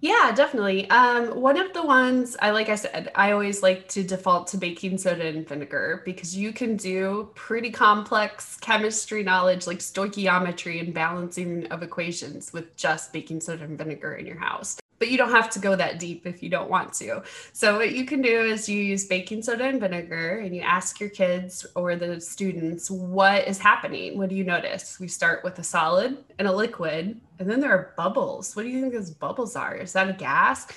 yeah, 0.02 0.32
definitely. 0.36 0.90
Um, 0.90 1.40
one 1.40 1.58
of 1.58 1.74
the 1.74 1.84
ones 1.84 2.36
I 2.42 2.50
like 2.50 2.70
I 2.70 2.76
said, 2.76 3.12
I 3.14 3.32
always 3.32 3.62
like 3.62 3.88
to 3.90 4.04
default 4.04 4.48
to 4.48 4.58
baking 4.58 4.98
soda 4.98 5.28
and 5.28 5.48
vinegar 5.48 6.02
because 6.06 6.36
you 6.36 6.52
can 6.52 6.76
do 6.76 7.30
pretty 7.36 7.70
complex 7.70 8.58
chemistry 8.58 9.22
knowledge 9.22 9.68
like 9.68 9.78
stoichiometry 9.78 10.80
and 10.80 10.92
balancing 10.92 11.68
of 11.68 11.84
equations 11.84 12.52
with 12.52 12.76
just 12.76 13.14
baking 13.14 13.42
soda 13.42 13.64
and 13.64 13.78
vinegar 13.78 14.16
in 14.16 14.26
your 14.26 14.40
house 14.40 14.81
but 15.02 15.10
you 15.10 15.18
don't 15.18 15.32
have 15.32 15.50
to 15.50 15.58
go 15.58 15.76
that 15.76 15.98
deep 15.98 16.28
if 16.28 16.44
you 16.44 16.50
don't 16.50 16.70
want 16.70 16.94
to. 16.94 17.24
So 17.54 17.78
what 17.78 17.94
you 17.94 18.06
can 18.06 18.22
do 18.22 18.42
is 18.42 18.70
you 18.70 18.80
use 18.80 19.06
baking 19.06 19.42
soda 19.42 19.64
and 19.64 19.80
vinegar 19.80 20.38
and 20.38 20.56
you 20.56 20.62
ask 20.62 21.00
your 21.00 21.10
kids 21.10 21.66
or 21.76 21.96
the 21.96 22.22
students 22.22 22.92
what 22.92 23.48
is 23.48 23.58
happening. 23.58 24.16
What 24.16 24.30
do 24.30 24.36
you 24.36 24.44
notice? 24.44 25.00
We 25.00 25.08
start 25.08 25.44
with 25.44 25.58
a 25.58 25.64
solid 25.64 26.24
and 26.38 26.48
a 26.48 26.52
liquid 26.52 27.20
and 27.40 27.50
then 27.50 27.62
there 27.62 27.72
are 27.72 27.96
bubbles. 27.98 28.56
What 28.56 28.62
do 28.62 28.70
you 28.70 28.80
think 28.80 28.94
those 28.94 29.10
bubbles 29.10 29.56
are? 29.56 29.76
Is 29.76 29.94
that 29.94 30.08
a 30.08 30.14
gas? 30.14 30.68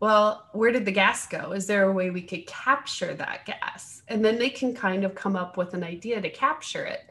Well, 0.00 0.48
where 0.52 0.70
did 0.70 0.84
the 0.84 0.92
gas 0.92 1.26
go? 1.26 1.52
Is 1.52 1.66
there 1.66 1.84
a 1.84 1.92
way 1.92 2.10
we 2.10 2.20
could 2.20 2.46
capture 2.46 3.14
that 3.14 3.46
gas? 3.46 4.02
And 4.08 4.22
then 4.22 4.38
they 4.38 4.50
can 4.50 4.74
kind 4.74 5.02
of 5.02 5.14
come 5.14 5.34
up 5.34 5.56
with 5.56 5.72
an 5.72 5.82
idea 5.82 6.20
to 6.20 6.28
capture 6.28 6.84
it 6.84 7.08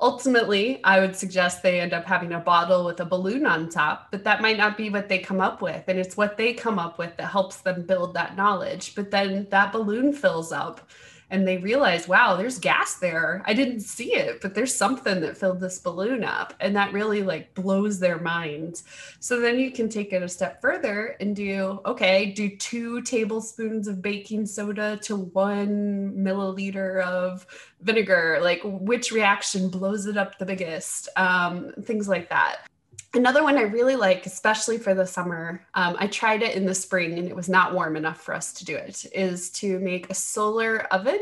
ultimately 0.00 0.80
i 0.84 1.00
would 1.00 1.16
suggest 1.16 1.62
they 1.62 1.80
end 1.80 1.92
up 1.92 2.04
having 2.04 2.32
a 2.32 2.38
bottle 2.38 2.84
with 2.84 3.00
a 3.00 3.04
balloon 3.04 3.44
on 3.44 3.68
top 3.68 4.08
but 4.10 4.24
that 4.24 4.40
might 4.40 4.56
not 4.56 4.76
be 4.76 4.90
what 4.90 5.08
they 5.08 5.18
come 5.18 5.40
up 5.40 5.60
with 5.60 5.82
and 5.88 5.98
it's 5.98 6.16
what 6.16 6.36
they 6.36 6.52
come 6.52 6.78
up 6.78 6.98
with 6.98 7.16
that 7.16 7.30
helps 7.30 7.58
them 7.58 7.82
build 7.82 8.14
that 8.14 8.36
knowledge. 8.36 8.94
But 8.94 9.10
then 9.10 9.46
that 9.50 9.72
balloon 9.72 10.12
fills 10.12 10.52
up 10.52 10.88
and 11.30 11.46
they 11.46 11.58
realize, 11.58 12.08
wow, 12.08 12.36
there's 12.36 12.58
gas 12.58 12.94
there. 12.94 13.42
I 13.46 13.52
didn't 13.52 13.80
see 13.80 14.14
it, 14.14 14.40
but 14.40 14.54
there's 14.54 14.74
something 14.74 15.20
that 15.20 15.36
filled 15.36 15.60
this 15.60 15.78
balloon 15.78 16.24
up. 16.24 16.54
And 16.60 16.74
that 16.76 16.92
really 16.92 17.22
like 17.22 17.54
blows 17.54 17.98
their 17.98 18.18
minds. 18.18 18.84
So 19.20 19.40
then 19.40 19.58
you 19.58 19.70
can 19.70 19.88
take 19.88 20.12
it 20.12 20.22
a 20.22 20.28
step 20.28 20.60
further 20.60 21.16
and 21.20 21.36
do, 21.36 21.80
okay, 21.84 22.32
do 22.32 22.56
two 22.56 23.02
tablespoons 23.02 23.88
of 23.88 24.00
baking 24.00 24.46
soda 24.46 24.98
to 25.02 25.16
one 25.16 26.14
milliliter 26.16 27.02
of 27.02 27.46
vinegar. 27.82 28.38
Like 28.40 28.60
which 28.64 29.12
reaction 29.12 29.68
blows 29.68 30.06
it 30.06 30.16
up 30.16 30.38
the 30.38 30.46
biggest? 30.46 31.08
Um, 31.16 31.72
things 31.82 32.08
like 32.08 32.30
that. 32.30 32.68
Another 33.14 33.42
one 33.42 33.56
I 33.56 33.62
really 33.62 33.96
like, 33.96 34.26
especially 34.26 34.76
for 34.76 34.94
the 34.94 35.06
summer, 35.06 35.64
um, 35.74 35.96
I 35.98 36.08
tried 36.08 36.42
it 36.42 36.54
in 36.54 36.66
the 36.66 36.74
spring 36.74 37.18
and 37.18 37.26
it 37.26 37.34
was 37.34 37.48
not 37.48 37.72
warm 37.72 37.96
enough 37.96 38.20
for 38.20 38.34
us 38.34 38.52
to 38.54 38.64
do 38.64 38.76
it, 38.76 39.06
is 39.14 39.50
to 39.50 39.78
make 39.80 40.10
a 40.10 40.14
solar 40.14 40.80
oven 40.92 41.18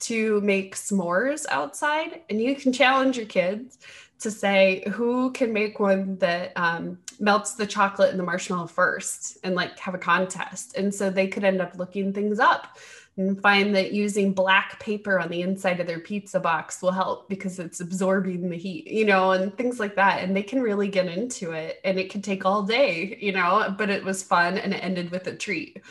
to 0.00 0.40
make 0.42 0.76
s'mores 0.76 1.46
outside. 1.48 2.22
And 2.28 2.40
you 2.40 2.54
can 2.54 2.72
challenge 2.72 3.16
your 3.16 3.26
kids 3.26 3.78
to 4.20 4.30
say 4.30 4.84
who 4.92 5.30
can 5.32 5.52
make 5.52 5.80
one 5.80 6.16
that 6.18 6.52
um, 6.56 6.98
melts 7.20 7.54
the 7.54 7.66
chocolate 7.66 8.10
and 8.10 8.18
the 8.18 8.24
marshmallow 8.24 8.66
first 8.66 9.38
and 9.44 9.54
like 9.54 9.78
have 9.78 9.94
a 9.94 9.98
contest. 9.98 10.76
And 10.76 10.94
so 10.94 11.08
they 11.08 11.28
could 11.28 11.44
end 11.44 11.60
up 11.60 11.76
looking 11.76 12.12
things 12.12 12.38
up 12.38 12.78
and 13.18 13.42
find 13.42 13.74
that 13.74 13.92
using 13.92 14.32
black 14.32 14.78
paper 14.80 15.18
on 15.18 15.28
the 15.28 15.42
inside 15.42 15.80
of 15.80 15.86
their 15.86 15.98
pizza 15.98 16.38
box 16.38 16.80
will 16.80 16.92
help 16.92 17.28
because 17.28 17.58
it's 17.58 17.80
absorbing 17.80 18.48
the 18.48 18.56
heat, 18.56 18.86
you 18.86 19.04
know, 19.04 19.32
and 19.32 19.56
things 19.58 19.80
like 19.80 19.96
that. 19.96 20.22
And 20.22 20.34
they 20.34 20.42
can 20.42 20.62
really 20.62 20.88
get 20.88 21.06
into 21.06 21.50
it 21.50 21.80
and 21.84 21.98
it 21.98 22.10
can 22.10 22.22
take 22.22 22.46
all 22.46 22.62
day, 22.62 23.18
you 23.20 23.32
know, 23.32 23.74
but 23.76 23.90
it 23.90 24.04
was 24.04 24.22
fun 24.22 24.56
and 24.56 24.72
it 24.72 24.78
ended 24.78 25.10
with 25.10 25.26
a 25.26 25.34
treat. 25.34 25.82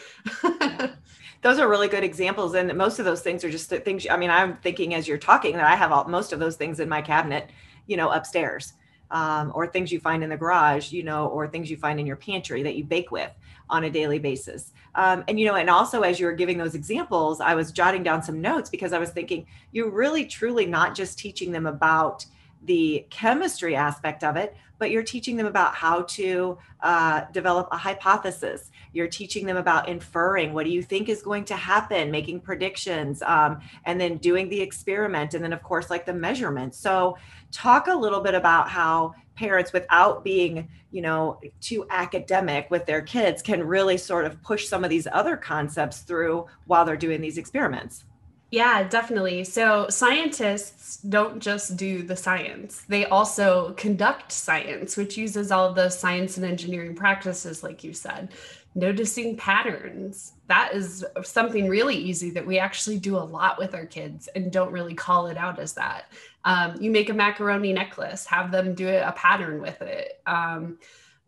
those 1.42 1.60
are 1.60 1.70
really 1.70 1.88
good 1.88 2.04
examples 2.04 2.56
and 2.56 2.74
most 2.76 2.98
of 2.98 3.06
those 3.06 3.22
things 3.22 3.44
are 3.44 3.50
just 3.50 3.70
things 3.70 4.08
i 4.10 4.18
mean 4.18 4.30
i'm 4.30 4.58
thinking 4.58 4.96
as 4.96 5.08
you're 5.08 5.18
talking 5.18 5.56
that 5.56 5.72
i 5.72 5.76
have 5.76 5.92
all, 5.92 6.06
most 6.06 6.34
of 6.34 6.40
those 6.40 6.56
things 6.56 6.80
in 6.80 6.90
my 6.90 7.02
cabinet 7.02 7.52
you 7.86 7.96
know 7.96 8.10
upstairs 8.10 8.74
um, 9.12 9.52
or 9.56 9.68
things 9.68 9.92
you 9.92 10.00
find 10.00 10.24
in 10.24 10.30
the 10.30 10.38
garage 10.38 10.92
you 10.92 11.04
know 11.04 11.28
or 11.28 11.48
things 11.48 11.70
you 11.70 11.78
find 11.78 12.00
in 12.00 12.06
your 12.06 12.16
pantry 12.16 12.64
that 12.64 12.76
you 12.76 12.84
bake 12.84 13.12
with 13.12 13.32
on 13.70 13.84
a 13.84 13.90
daily 13.90 14.20
basis 14.20 14.74
um, 14.96 15.24
and 15.28 15.40
you 15.40 15.46
know 15.46 15.56
and 15.56 15.70
also 15.70 16.02
as 16.02 16.20
you 16.20 16.26
were 16.26 16.34
giving 16.34 16.58
those 16.58 16.76
examples 16.76 17.42
i 17.42 17.56
was 17.56 17.72
jotting 17.72 18.04
down 18.04 18.22
some 18.22 18.42
notes 18.42 18.70
because 18.70 18.94
i 18.94 19.00
was 19.00 19.10
thinking 19.10 19.46
you're 19.72 19.92
really 19.92 20.26
truly 20.26 20.66
not 20.66 20.96
just 20.96 21.18
teaching 21.18 21.52
them 21.52 21.66
about 21.66 22.26
the 22.66 23.06
chemistry 23.10 23.76
aspect 23.76 24.24
of 24.24 24.36
it 24.36 24.56
but 24.80 24.92
you're 24.92 25.04
teaching 25.04 25.38
them 25.38 25.46
about 25.46 25.76
how 25.76 26.04
to 26.04 26.58
uh, 26.82 27.22
develop 27.32 27.68
a 27.72 27.78
hypothesis. 27.78 28.72
You're 28.94 29.08
teaching 29.08 29.46
them 29.46 29.58
about 29.58 29.88
inferring 29.88 30.54
what 30.54 30.66
do 30.66 30.72
you 30.72 30.82
think 30.82 31.10
is 31.10 31.22
going 31.22 31.46
to 31.46 31.56
happen, 31.56 32.12
making 32.12 32.42
predictions, 32.42 33.22
um, 33.22 33.60
and 33.86 34.00
then 34.00 34.18
doing 34.18 34.50
the 34.50 34.62
experiment. 34.62 35.34
And 35.34 35.44
then, 35.44 35.54
of 35.54 35.64
course, 35.64 35.90
like 35.90 36.06
the 36.06 36.14
measurement. 36.14 36.76
So, 36.76 37.18
talk 37.52 37.88
a 37.88 37.94
little 37.94 38.22
bit 38.22 38.36
about 38.36 38.70
how 38.70 39.14
parents, 39.36 39.72
without 39.72 40.24
being, 40.24 40.68
you 40.92 41.02
know, 41.02 41.40
too 41.62 41.86
academic 41.90 42.70
with 42.70 42.86
their 42.86 43.02
kids, 43.02 43.42
can 43.42 43.64
really 43.64 43.98
sort 43.98 44.26
of 44.26 44.42
push 44.42 44.68
some 44.68 44.84
of 44.84 44.90
these 44.90 45.08
other 45.12 45.38
concepts 45.38 46.00
through 46.00 46.46
while 46.66 46.86
they're 46.86 46.98
doing 46.98 47.22
these 47.22 47.38
experiments. 47.38 48.04
Yeah, 48.50 48.88
definitely. 48.88 49.44
So 49.44 49.88
scientists 49.90 50.98
don't 50.98 51.42
just 51.42 51.76
do 51.76 52.04
the 52.04 52.16
science, 52.16 52.84
they 52.88 53.06
also 53.06 53.74
conduct 53.74 54.32
science, 54.32 54.96
which 54.96 55.18
uses 55.18 55.52
all 55.52 55.74
the 55.74 55.90
science 55.90 56.38
and 56.38 56.46
engineering 56.46 56.96
practices, 56.96 57.62
like 57.62 57.84
you 57.84 57.94
said. 57.94 58.30
Noticing 58.78 59.36
patterns. 59.38 60.34
That 60.46 60.76
is 60.76 61.04
something 61.24 61.68
really 61.68 61.96
easy 61.96 62.30
that 62.30 62.46
we 62.46 62.60
actually 62.60 63.00
do 63.00 63.18
a 63.18 63.26
lot 63.38 63.58
with 63.58 63.74
our 63.74 63.88
kids 63.88 64.30
and 64.36 64.52
don't 64.52 64.72
really 64.72 64.94
call 64.94 65.26
it 65.26 65.36
out 65.36 65.58
as 65.58 65.74
that. 65.74 66.12
Um, 66.46 66.80
you 66.80 66.92
make 66.92 67.10
a 67.10 67.14
macaroni 67.14 67.74
necklace, 67.74 68.28
have 68.28 68.52
them 68.52 68.76
do 68.76 68.88
a 68.88 69.12
pattern 69.14 69.62
with 69.62 69.82
it. 69.82 70.22
Um, 70.28 70.78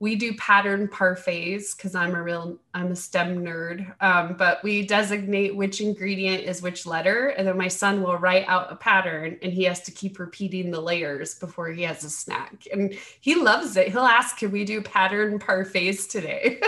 we 0.01 0.15
do 0.15 0.33
pattern 0.35 0.87
parfaits 0.87 1.75
because 1.75 1.93
I'm 1.93 2.15
a 2.15 2.23
real 2.23 2.57
I'm 2.73 2.91
a 2.91 2.95
STEM 2.95 3.43
nerd. 3.43 3.93
Um, 4.01 4.35
but 4.37 4.63
we 4.63 4.85
designate 4.85 5.55
which 5.55 5.81
ingredient 5.81 6.45
is 6.45 6.61
which 6.61 6.85
letter, 6.85 7.27
and 7.27 7.45
then 7.45 7.57
my 7.57 7.67
son 7.67 8.01
will 8.01 8.17
write 8.17 8.45
out 8.47 8.71
a 8.71 8.75
pattern, 8.77 9.37
and 9.41 9.51
he 9.51 9.63
has 9.65 9.81
to 9.81 9.91
keep 9.91 10.17
repeating 10.17 10.71
the 10.71 10.79
layers 10.79 11.35
before 11.35 11.67
he 11.69 11.83
has 11.83 12.03
a 12.05 12.09
snack, 12.09 12.65
and 12.71 12.97
he 13.19 13.35
loves 13.35 13.75
it. 13.75 13.89
He'll 13.89 14.01
ask, 14.01 14.37
"Can 14.37 14.51
we 14.51 14.63
do 14.63 14.81
pattern 14.81 15.37
parfaits 15.37 16.09
today?" 16.09 16.61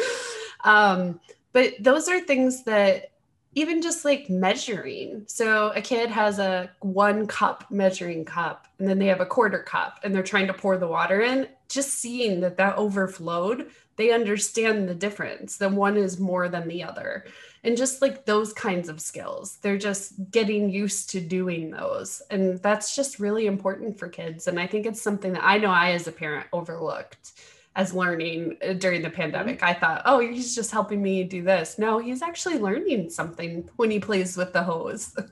um, 0.64 1.20
but 1.52 1.74
those 1.78 2.08
are 2.08 2.20
things 2.20 2.64
that 2.64 3.12
even 3.54 3.82
just 3.82 4.04
like 4.04 4.28
measuring. 4.28 5.24
So 5.26 5.72
a 5.74 5.80
kid 5.80 6.10
has 6.10 6.38
a 6.38 6.70
one 6.80 7.26
cup 7.26 7.70
measuring 7.70 8.24
cup 8.24 8.66
and 8.78 8.88
then 8.88 8.98
they 8.98 9.06
have 9.06 9.20
a 9.20 9.26
quarter 9.26 9.60
cup 9.60 10.00
and 10.02 10.14
they're 10.14 10.22
trying 10.22 10.48
to 10.48 10.54
pour 10.54 10.76
the 10.76 10.88
water 10.88 11.20
in. 11.20 11.48
Just 11.68 11.90
seeing 11.94 12.40
that 12.40 12.56
that 12.56 12.76
overflowed, 12.76 13.70
they 13.96 14.12
understand 14.12 14.88
the 14.88 14.94
difference. 14.94 15.56
The 15.56 15.68
one 15.68 15.96
is 15.96 16.18
more 16.18 16.48
than 16.48 16.68
the 16.68 16.82
other. 16.82 17.24
And 17.62 17.76
just 17.76 18.02
like 18.02 18.26
those 18.26 18.52
kinds 18.52 18.88
of 18.88 19.00
skills, 19.00 19.58
they're 19.62 19.78
just 19.78 20.30
getting 20.30 20.68
used 20.68 21.10
to 21.10 21.20
doing 21.20 21.70
those. 21.70 22.22
And 22.30 22.60
that's 22.60 22.94
just 22.94 23.18
really 23.18 23.46
important 23.46 23.98
for 23.98 24.08
kids. 24.08 24.46
And 24.46 24.60
I 24.60 24.66
think 24.66 24.84
it's 24.84 25.00
something 25.00 25.32
that 25.32 25.44
I 25.44 25.58
know 25.58 25.70
I, 25.70 25.92
as 25.92 26.06
a 26.06 26.12
parent, 26.12 26.46
overlooked 26.52 27.32
as 27.76 27.92
learning 27.92 28.56
uh, 28.66 28.72
during 28.74 29.02
the 29.02 29.10
pandemic. 29.10 29.62
I 29.62 29.74
thought, 29.74 30.02
oh, 30.04 30.20
he's 30.20 30.54
just 30.54 30.70
helping 30.70 31.02
me 31.02 31.24
do 31.24 31.42
this. 31.42 31.78
No, 31.78 31.98
he's 31.98 32.22
actually 32.22 32.58
learning 32.58 33.10
something 33.10 33.68
when 33.76 33.90
he 33.90 33.98
plays 33.98 34.36
with 34.36 34.52
the 34.52 34.62
hose. 34.62 35.16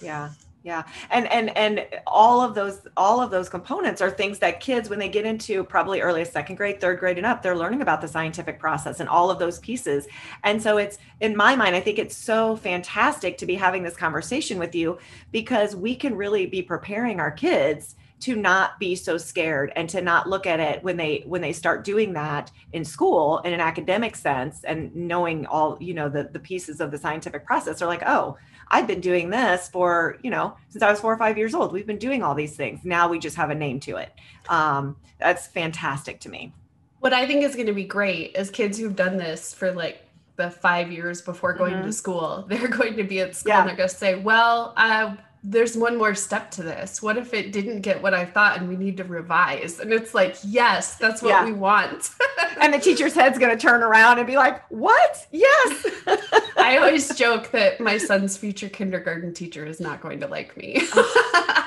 Yeah. 0.00 0.30
Yeah. 0.64 0.84
And 1.10 1.26
and 1.32 1.56
and 1.56 1.86
all 2.06 2.40
of 2.40 2.54
those 2.54 2.86
all 2.96 3.20
of 3.20 3.30
those 3.30 3.48
components 3.48 4.00
are 4.00 4.10
things 4.10 4.38
that 4.38 4.60
kids 4.60 4.88
when 4.88 5.00
they 5.00 5.08
get 5.08 5.26
into 5.26 5.64
probably 5.64 6.00
early 6.00 6.24
second 6.24 6.54
grade, 6.56 6.80
third 6.80 7.00
grade 7.00 7.16
and 7.16 7.26
up, 7.26 7.42
they're 7.42 7.56
learning 7.56 7.82
about 7.82 8.00
the 8.00 8.06
scientific 8.06 8.60
process 8.60 9.00
and 9.00 9.08
all 9.08 9.30
of 9.30 9.40
those 9.40 9.58
pieces. 9.58 10.06
And 10.44 10.62
so 10.62 10.76
it's 10.78 10.98
in 11.20 11.36
my 11.36 11.56
mind, 11.56 11.74
I 11.74 11.80
think 11.80 11.98
it's 11.98 12.16
so 12.16 12.54
fantastic 12.56 13.38
to 13.38 13.46
be 13.46 13.56
having 13.56 13.82
this 13.82 13.96
conversation 13.96 14.58
with 14.58 14.74
you 14.74 14.98
because 15.32 15.74
we 15.74 15.96
can 15.96 16.14
really 16.14 16.46
be 16.46 16.62
preparing 16.62 17.18
our 17.18 17.32
kids 17.32 17.96
to 18.22 18.36
not 18.36 18.78
be 18.78 18.94
so 18.94 19.18
scared 19.18 19.72
and 19.74 19.88
to 19.88 20.00
not 20.00 20.28
look 20.28 20.46
at 20.46 20.60
it 20.60 20.82
when 20.84 20.96
they 20.96 21.24
when 21.26 21.40
they 21.40 21.52
start 21.52 21.82
doing 21.82 22.12
that 22.12 22.52
in 22.72 22.84
school 22.84 23.40
in 23.40 23.52
an 23.52 23.58
academic 23.58 24.14
sense 24.14 24.62
and 24.62 24.94
knowing 24.94 25.44
all 25.46 25.76
you 25.80 25.92
know 25.92 26.08
the 26.08 26.30
the 26.32 26.38
pieces 26.38 26.80
of 26.80 26.92
the 26.92 26.98
scientific 26.98 27.44
process 27.44 27.82
are 27.82 27.88
like 27.88 28.04
oh 28.06 28.38
i've 28.72 28.86
been 28.86 29.00
doing 29.00 29.30
this 29.30 29.68
for 29.68 30.18
you 30.22 30.30
know 30.30 30.56
since 30.68 30.82
i 30.82 30.90
was 30.90 31.00
four 31.00 31.12
or 31.12 31.16
five 31.16 31.38
years 31.38 31.54
old 31.54 31.72
we've 31.72 31.86
been 31.86 31.98
doing 31.98 32.22
all 32.22 32.34
these 32.34 32.56
things 32.56 32.80
now 32.84 33.08
we 33.08 33.18
just 33.18 33.36
have 33.36 33.50
a 33.50 33.54
name 33.54 33.78
to 33.78 33.96
it 33.96 34.12
um, 34.48 34.96
that's 35.20 35.46
fantastic 35.46 36.18
to 36.18 36.28
me 36.28 36.52
what 37.00 37.12
i 37.12 37.26
think 37.26 37.44
is 37.44 37.54
going 37.54 37.66
to 37.66 37.72
be 37.72 37.84
great 37.84 38.34
is 38.34 38.50
kids 38.50 38.78
who've 38.78 38.96
done 38.96 39.16
this 39.16 39.54
for 39.54 39.72
like 39.72 40.08
the 40.36 40.50
five 40.50 40.90
years 40.90 41.22
before 41.22 41.52
going 41.52 41.74
mm-hmm. 41.74 41.86
to 41.86 41.92
school 41.92 42.44
they're 42.48 42.68
going 42.68 42.96
to 42.96 43.04
be 43.04 43.20
at 43.20 43.36
school 43.36 43.50
yeah. 43.50 43.60
and 43.60 43.68
they're 43.68 43.76
going 43.76 43.88
to 43.88 43.94
say 43.94 44.16
well 44.16 44.72
uh, 44.76 45.14
there's 45.44 45.76
one 45.76 45.98
more 45.98 46.14
step 46.14 46.50
to 46.52 46.62
this. 46.62 47.02
What 47.02 47.16
if 47.16 47.34
it 47.34 47.52
didn't 47.52 47.80
get 47.80 48.00
what 48.00 48.14
I 48.14 48.24
thought 48.24 48.58
and 48.58 48.68
we 48.68 48.76
need 48.76 48.96
to 48.98 49.04
revise? 49.04 49.80
And 49.80 49.92
it's 49.92 50.14
like, 50.14 50.36
yes, 50.44 50.96
that's 50.96 51.20
what 51.20 51.30
yeah. 51.30 51.44
we 51.44 51.52
want. 51.52 52.10
and 52.60 52.72
the 52.72 52.78
teacher's 52.78 53.14
head's 53.14 53.38
going 53.38 53.56
to 53.56 53.60
turn 53.60 53.82
around 53.82 54.18
and 54.18 54.26
be 54.26 54.36
like, 54.36 54.62
what? 54.70 55.26
Yes. 55.32 55.86
I 56.56 56.78
always 56.78 57.14
joke 57.16 57.50
that 57.50 57.80
my 57.80 57.98
son's 57.98 58.36
future 58.36 58.68
kindergarten 58.68 59.34
teacher 59.34 59.66
is 59.66 59.80
not 59.80 60.00
going 60.00 60.20
to 60.20 60.28
like 60.28 60.56
me. 60.56 60.80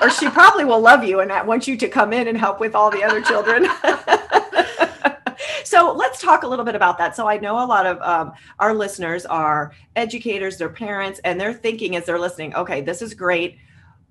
or 0.00 0.08
she 0.10 0.30
probably 0.30 0.64
will 0.64 0.80
love 0.80 1.04
you 1.04 1.20
and 1.20 1.30
want 1.46 1.68
you 1.68 1.76
to 1.76 1.88
come 1.88 2.14
in 2.14 2.28
and 2.28 2.38
help 2.38 2.60
with 2.60 2.74
all 2.74 2.90
the 2.90 3.02
other 3.02 3.20
children. 3.20 3.68
So 5.66 5.92
let's 5.92 6.20
talk 6.20 6.42
a 6.42 6.46
little 6.46 6.64
bit 6.64 6.74
about 6.74 6.98
that. 6.98 7.16
So 7.16 7.28
I 7.28 7.38
know 7.38 7.62
a 7.62 7.66
lot 7.66 7.86
of 7.86 8.00
um, 8.00 8.32
our 8.58 8.72
listeners 8.72 9.26
are 9.26 9.72
educators, 9.96 10.56
they're 10.56 10.68
parents, 10.68 11.20
and 11.24 11.40
they're 11.40 11.52
thinking 11.52 11.96
as 11.96 12.06
they're 12.06 12.18
listening, 12.18 12.54
okay, 12.54 12.80
this 12.80 13.02
is 13.02 13.14
great 13.14 13.58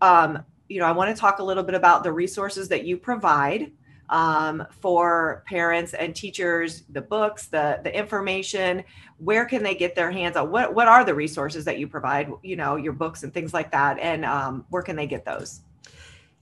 um, 0.01 0.43
you 0.67 0.79
know, 0.79 0.85
I 0.85 0.91
want 0.91 1.15
to 1.15 1.19
talk 1.19 1.39
a 1.39 1.43
little 1.43 1.63
bit 1.63 1.75
about 1.75 2.03
the 2.03 2.11
resources 2.11 2.67
that 2.69 2.85
you 2.85 2.97
provide 2.97 3.71
um, 4.09 4.65
for 4.69 5.43
parents 5.47 5.93
and 5.93 6.15
teachers, 6.15 6.83
the 6.89 7.01
books, 7.01 7.47
the 7.47 7.79
the 7.83 7.95
information. 7.95 8.83
Where 9.17 9.45
can 9.45 9.63
they 9.63 9.75
get 9.75 9.95
their 9.95 10.11
hands 10.11 10.35
on? 10.35 10.51
What 10.51 10.73
what 10.73 10.87
are 10.87 11.03
the 11.03 11.13
resources 11.13 11.65
that 11.65 11.79
you 11.79 11.87
provide? 11.87 12.31
You 12.43 12.55
know, 12.55 12.75
your 12.75 12.93
books 12.93 13.23
and 13.23 13.33
things 13.33 13.53
like 13.53 13.71
that, 13.71 13.99
and 13.99 14.25
um, 14.25 14.65
where 14.69 14.83
can 14.83 14.95
they 14.95 15.07
get 15.07 15.25
those? 15.25 15.61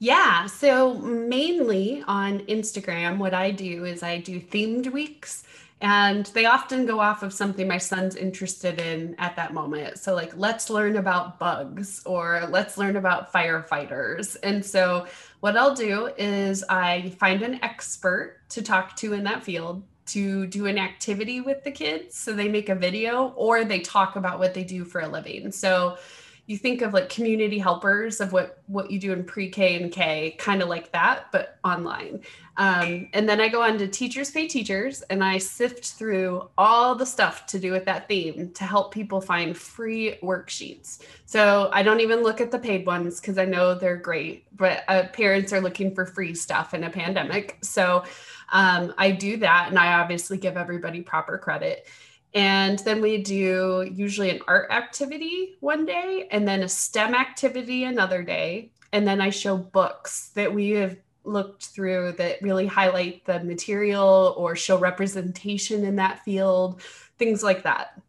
Yeah, 0.03 0.47
so 0.47 0.95
mainly 0.95 2.03
on 2.05 2.41
Instagram, 2.47 3.19
what 3.19 3.33
I 3.33 3.51
do 3.51 3.85
is 3.85 4.03
I 4.03 4.17
do 4.17 4.37
themed 4.37 4.91
weeks 4.91 5.45
and 5.79 6.25
they 6.33 6.43
often 6.45 6.85
go 6.85 6.99
off 6.99 7.23
of 7.23 7.31
something 7.31 7.69
my 7.69 7.77
son's 7.77 8.17
interested 8.17 8.81
in 8.81 9.15
at 9.17 9.37
that 9.37 9.53
moment. 9.53 9.99
So 9.99 10.13
like 10.13 10.33
let's 10.35 10.69
learn 10.69 10.97
about 10.97 11.39
bugs 11.39 12.01
or 12.05 12.45
let's 12.49 12.77
learn 12.77 12.97
about 12.97 13.31
firefighters. 13.31 14.35
And 14.43 14.65
so 14.65 15.07
what 15.39 15.55
i'll 15.55 15.73
do 15.73 16.07
is 16.17 16.65
i 16.67 17.09
find 17.17 17.41
an 17.41 17.63
expert 17.63 18.41
to 18.49 18.61
talk 18.61 18.97
to 18.97 19.13
in 19.13 19.23
that 19.23 19.41
field 19.41 19.83
to 20.07 20.47
do 20.47 20.65
an 20.65 20.77
activity 20.77 21.39
with 21.39 21.63
the 21.63 21.71
kids. 21.71 22.17
So 22.17 22.33
they 22.33 22.49
make 22.49 22.67
a 22.67 22.75
video 22.75 23.29
or 23.37 23.63
they 23.63 23.79
talk 23.79 24.17
about 24.17 24.37
what 24.37 24.53
they 24.53 24.65
do 24.65 24.83
for 24.83 24.99
a 24.99 25.07
living. 25.07 25.53
So 25.53 25.97
you 26.45 26.57
think 26.57 26.81
of 26.81 26.93
like 26.93 27.07
community 27.07 27.57
helpers 27.57 28.19
of 28.19 28.33
what 28.33 28.61
what 28.67 28.91
you 28.91 28.99
do 28.99 29.13
in 29.13 29.23
pre-K 29.23 29.81
and 29.81 29.91
K, 29.91 30.35
kind 30.37 30.61
of 30.61 30.67
like 30.67 30.91
that, 30.91 31.31
but 31.31 31.57
online. 31.63 32.21
Um, 32.57 33.09
and 33.13 33.27
then 33.27 33.41
I 33.41 33.47
go 33.47 33.63
on 33.63 33.77
to 33.79 33.87
Teachers 33.87 34.29
Pay 34.29 34.47
Teachers 34.47 35.01
and 35.03 35.23
I 35.23 35.37
sift 35.37 35.93
through 35.93 36.49
all 36.57 36.95
the 36.95 37.05
stuff 37.05 37.45
to 37.47 37.59
do 37.59 37.71
with 37.71 37.85
that 37.85 38.07
theme 38.07 38.51
to 38.51 38.63
help 38.63 38.93
people 38.93 39.21
find 39.21 39.57
free 39.57 40.19
worksheets. 40.21 40.99
So 41.25 41.69
I 41.73 41.81
don't 41.81 42.01
even 42.01 42.21
look 42.21 42.41
at 42.41 42.51
the 42.51 42.59
paid 42.59 42.85
ones 42.85 43.19
because 43.19 43.37
I 43.37 43.45
know 43.45 43.73
they're 43.73 43.97
great, 43.97 44.45
but 44.55 44.83
uh, 44.87 45.07
parents 45.13 45.51
are 45.51 45.61
looking 45.61 45.95
for 45.95 46.05
free 46.05 46.35
stuff 46.35 46.73
in 46.73 46.83
a 46.83 46.89
pandemic. 46.89 47.57
So 47.61 48.03
um, 48.51 48.93
I 48.99 49.11
do 49.11 49.37
that 49.37 49.69
and 49.69 49.79
I 49.79 49.93
obviously 49.93 50.37
give 50.37 50.57
everybody 50.57 51.01
proper 51.01 51.39
credit. 51.39 51.87
And 52.33 52.79
then 52.79 53.01
we 53.01 53.21
do 53.21 53.89
usually 53.93 54.31
an 54.31 54.41
art 54.47 54.71
activity 54.71 55.55
one 55.59 55.85
day 55.85 56.27
and 56.31 56.47
then 56.47 56.63
a 56.63 56.69
STEM 56.69 57.13
activity 57.13 57.83
another 57.83 58.23
day. 58.23 58.71
And 58.91 59.07
then 59.07 59.21
I 59.21 59.29
show 59.29 59.57
books 59.57 60.29
that 60.29 60.53
we 60.53 60.71
have 60.71 60.97
looked 61.23 61.65
through 61.65 62.13
that 62.13 62.41
really 62.41 62.67
highlight 62.67 63.25
the 63.25 63.43
material 63.43 64.33
or 64.37 64.55
show 64.55 64.77
representation 64.77 65.85
in 65.85 65.95
that 65.97 66.23
field, 66.23 66.81
things 67.17 67.43
like 67.43 67.63
that. 67.63 67.99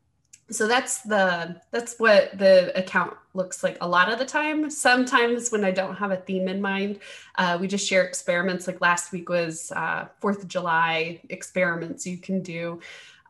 So 0.51 0.69
that's 0.69 1.01
the 1.03 1.61
that's 1.71 1.97
what 1.99 2.37
the 2.37 2.77
account 2.79 3.15
looks 3.33 3.65
like 3.65 3.79
a 3.81 3.89
lot 3.89 4.13
of 4.13 4.19
the 4.19 4.27
time. 4.27 4.69
Sometimes 4.71 5.51
when 5.51 5.65
I 5.65 5.71
don't 5.71 5.97
have 5.97 6.11
a 6.11 6.17
theme 6.17 6.49
in 6.49 6.61
mind, 6.61 7.01
uh, 7.37 7.57
we 7.59 7.67
just 7.67 7.89
share 7.89 8.05
experiments. 8.05 8.67
Like 8.67 8.81
last 8.81 9.11
week 9.11 9.29
was 9.29 9.73
uh, 9.73 10.07
Fourth 10.21 10.43
of 10.43 10.49
July 10.49 11.21
experiments 11.31 12.07
you 12.07 12.19
can 12.19 12.43
do. 12.43 12.81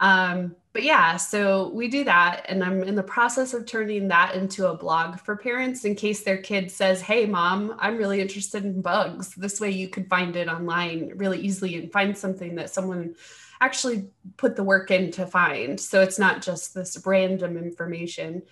Um, 0.00 0.56
but 0.74 0.82
yeah, 0.82 1.16
so 1.16 1.68
we 1.68 1.86
do 1.86 2.02
that. 2.02 2.46
And 2.48 2.62
I'm 2.62 2.82
in 2.82 2.96
the 2.96 3.02
process 3.04 3.54
of 3.54 3.64
turning 3.64 4.08
that 4.08 4.34
into 4.34 4.68
a 4.68 4.76
blog 4.76 5.20
for 5.20 5.36
parents 5.36 5.84
in 5.84 5.94
case 5.94 6.24
their 6.24 6.38
kid 6.38 6.68
says, 6.68 7.00
Hey, 7.00 7.26
mom, 7.26 7.76
I'm 7.78 7.96
really 7.96 8.20
interested 8.20 8.64
in 8.64 8.82
bugs. 8.82 9.36
This 9.36 9.60
way 9.60 9.70
you 9.70 9.88
could 9.88 10.08
find 10.08 10.34
it 10.34 10.48
online 10.48 11.12
really 11.14 11.38
easily 11.38 11.76
and 11.76 11.92
find 11.92 12.18
something 12.18 12.56
that 12.56 12.70
someone 12.70 13.14
actually 13.60 14.08
put 14.36 14.56
the 14.56 14.64
work 14.64 14.90
in 14.90 15.12
to 15.12 15.28
find. 15.28 15.78
So 15.78 16.02
it's 16.02 16.18
not 16.18 16.42
just 16.42 16.74
this 16.74 17.00
random 17.06 17.56
information. 17.56 18.42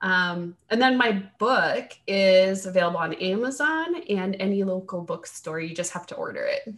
Um, 0.00 0.56
and 0.70 0.80
then 0.80 0.96
my 0.96 1.22
book 1.38 1.92
is 2.06 2.64
available 2.64 2.98
on 2.98 3.12
Amazon 3.12 4.02
and 4.08 4.36
any 4.40 4.64
local 4.64 5.02
bookstore. 5.02 5.60
You 5.60 5.74
just 5.74 5.92
have 5.92 6.06
to 6.06 6.14
order 6.14 6.44
it. 6.44 6.74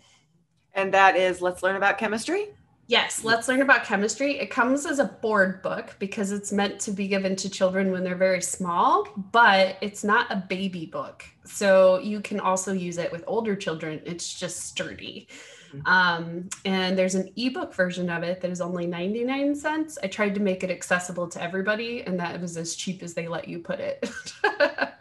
And 0.74 0.92
that 0.94 1.14
is 1.14 1.40
Let's 1.40 1.62
Learn 1.62 1.76
About 1.76 1.96
Chemistry? 1.96 2.48
Yes, 2.90 3.22
let's 3.22 3.46
learn 3.46 3.62
about 3.62 3.84
chemistry. 3.84 4.40
It 4.40 4.50
comes 4.50 4.84
as 4.84 4.98
a 4.98 5.04
board 5.04 5.62
book 5.62 5.94
because 6.00 6.32
it's 6.32 6.50
meant 6.50 6.80
to 6.80 6.90
be 6.90 7.06
given 7.06 7.36
to 7.36 7.48
children 7.48 7.92
when 7.92 8.02
they're 8.02 8.16
very 8.16 8.42
small, 8.42 9.06
but 9.30 9.76
it's 9.80 10.02
not 10.02 10.26
a 10.28 10.44
baby 10.48 10.86
book. 10.86 11.24
So 11.44 12.00
you 12.00 12.20
can 12.20 12.40
also 12.40 12.72
use 12.72 12.98
it 12.98 13.12
with 13.12 13.22
older 13.28 13.54
children. 13.54 14.02
It's 14.04 14.36
just 14.36 14.66
sturdy. 14.66 15.28
Mm-hmm. 15.72 15.86
Um, 15.86 16.48
and 16.64 16.98
there's 16.98 17.14
an 17.14 17.30
ebook 17.36 17.72
version 17.74 18.10
of 18.10 18.24
it 18.24 18.40
that 18.40 18.50
is 18.50 18.60
only 18.60 18.88
99 18.88 19.54
cents. 19.54 19.96
I 20.02 20.08
tried 20.08 20.34
to 20.34 20.40
make 20.40 20.64
it 20.64 20.70
accessible 20.72 21.28
to 21.28 21.40
everybody, 21.40 22.02
and 22.02 22.18
that 22.18 22.40
was 22.40 22.56
as 22.56 22.74
cheap 22.74 23.04
as 23.04 23.14
they 23.14 23.28
let 23.28 23.46
you 23.46 23.60
put 23.60 23.78
it. 23.78 24.10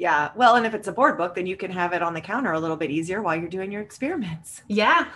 Yeah. 0.00 0.30
Well, 0.34 0.56
and 0.56 0.64
if 0.64 0.72
it's 0.72 0.88
a 0.88 0.92
board 0.92 1.18
book, 1.18 1.34
then 1.34 1.44
you 1.46 1.58
can 1.58 1.70
have 1.72 1.92
it 1.92 2.00
on 2.00 2.14
the 2.14 2.22
counter 2.22 2.52
a 2.52 2.58
little 2.58 2.78
bit 2.78 2.90
easier 2.90 3.20
while 3.20 3.36
you're 3.36 3.50
doing 3.50 3.70
your 3.70 3.82
experiments. 3.82 4.62
Yeah. 4.68 5.08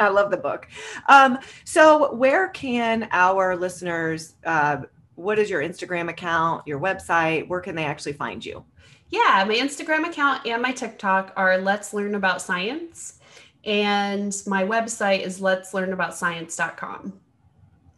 I 0.00 0.08
love 0.08 0.30
the 0.30 0.38
book. 0.38 0.66
Um, 1.06 1.38
so, 1.64 2.14
where 2.14 2.48
can 2.48 3.08
our 3.12 3.54
listeners? 3.54 4.34
Uh, 4.44 4.78
what 5.16 5.38
is 5.38 5.50
your 5.50 5.62
Instagram 5.62 6.08
account? 6.08 6.66
Your 6.66 6.80
website? 6.80 7.46
Where 7.46 7.60
can 7.60 7.74
they 7.74 7.84
actually 7.84 8.14
find 8.14 8.44
you? 8.44 8.64
Yeah, 9.10 9.44
my 9.46 9.54
Instagram 9.54 10.08
account 10.08 10.46
and 10.46 10.62
my 10.62 10.72
TikTok 10.72 11.32
are 11.36 11.58
Let's 11.58 11.92
Learn 11.92 12.14
About 12.14 12.40
Science, 12.40 13.20
and 13.64 14.34
my 14.46 14.64
website 14.64 15.20
is 15.20 15.40
Let's 15.40 15.74
Learn 15.74 15.92
About 15.92 16.16
Science.com. 16.16 17.12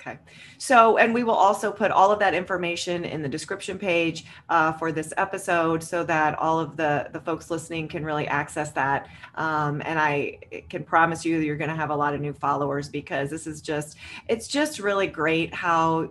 Okay. 0.07 0.19
So, 0.59 0.99
and 0.99 1.15
we 1.15 1.25
will 1.25 1.35
also 1.35 1.73
put 1.73 1.91
all 1.91 2.11
of 2.11 2.19
that 2.19 2.35
information 2.35 3.07
in 3.07 3.23
the 3.23 3.29
description 3.29 3.79
page 3.79 4.27
uh, 4.51 4.73
for 4.73 4.93
this 4.93 5.15
episode 5.17 5.83
so 5.83 6.05
that 6.05 6.39
all 6.39 6.61
of 6.61 6.77
the, 6.77 7.09
the 7.13 7.21
folks 7.21 7.51
listening 7.51 7.89
can 7.89 8.05
really 8.05 8.29
access 8.29 8.71
that. 8.73 9.09
Um, 9.37 9.81
and 9.87 9.99
I 9.99 10.41
can 10.69 10.85
promise 10.85 11.25
you 11.25 11.39
you're 11.39 11.57
going 11.57 11.71
to 11.71 11.77
have 11.77 11.89
a 11.89 11.97
lot 11.97 12.13
of 12.13 12.21
new 12.21 12.35
followers 12.35 12.89
because 12.89 13.31
this 13.31 13.47
is 13.47 13.63
just, 13.63 13.97
it's 14.29 14.47
just 14.47 14.79
really 14.79 15.07
great 15.07 15.55
how 15.55 16.11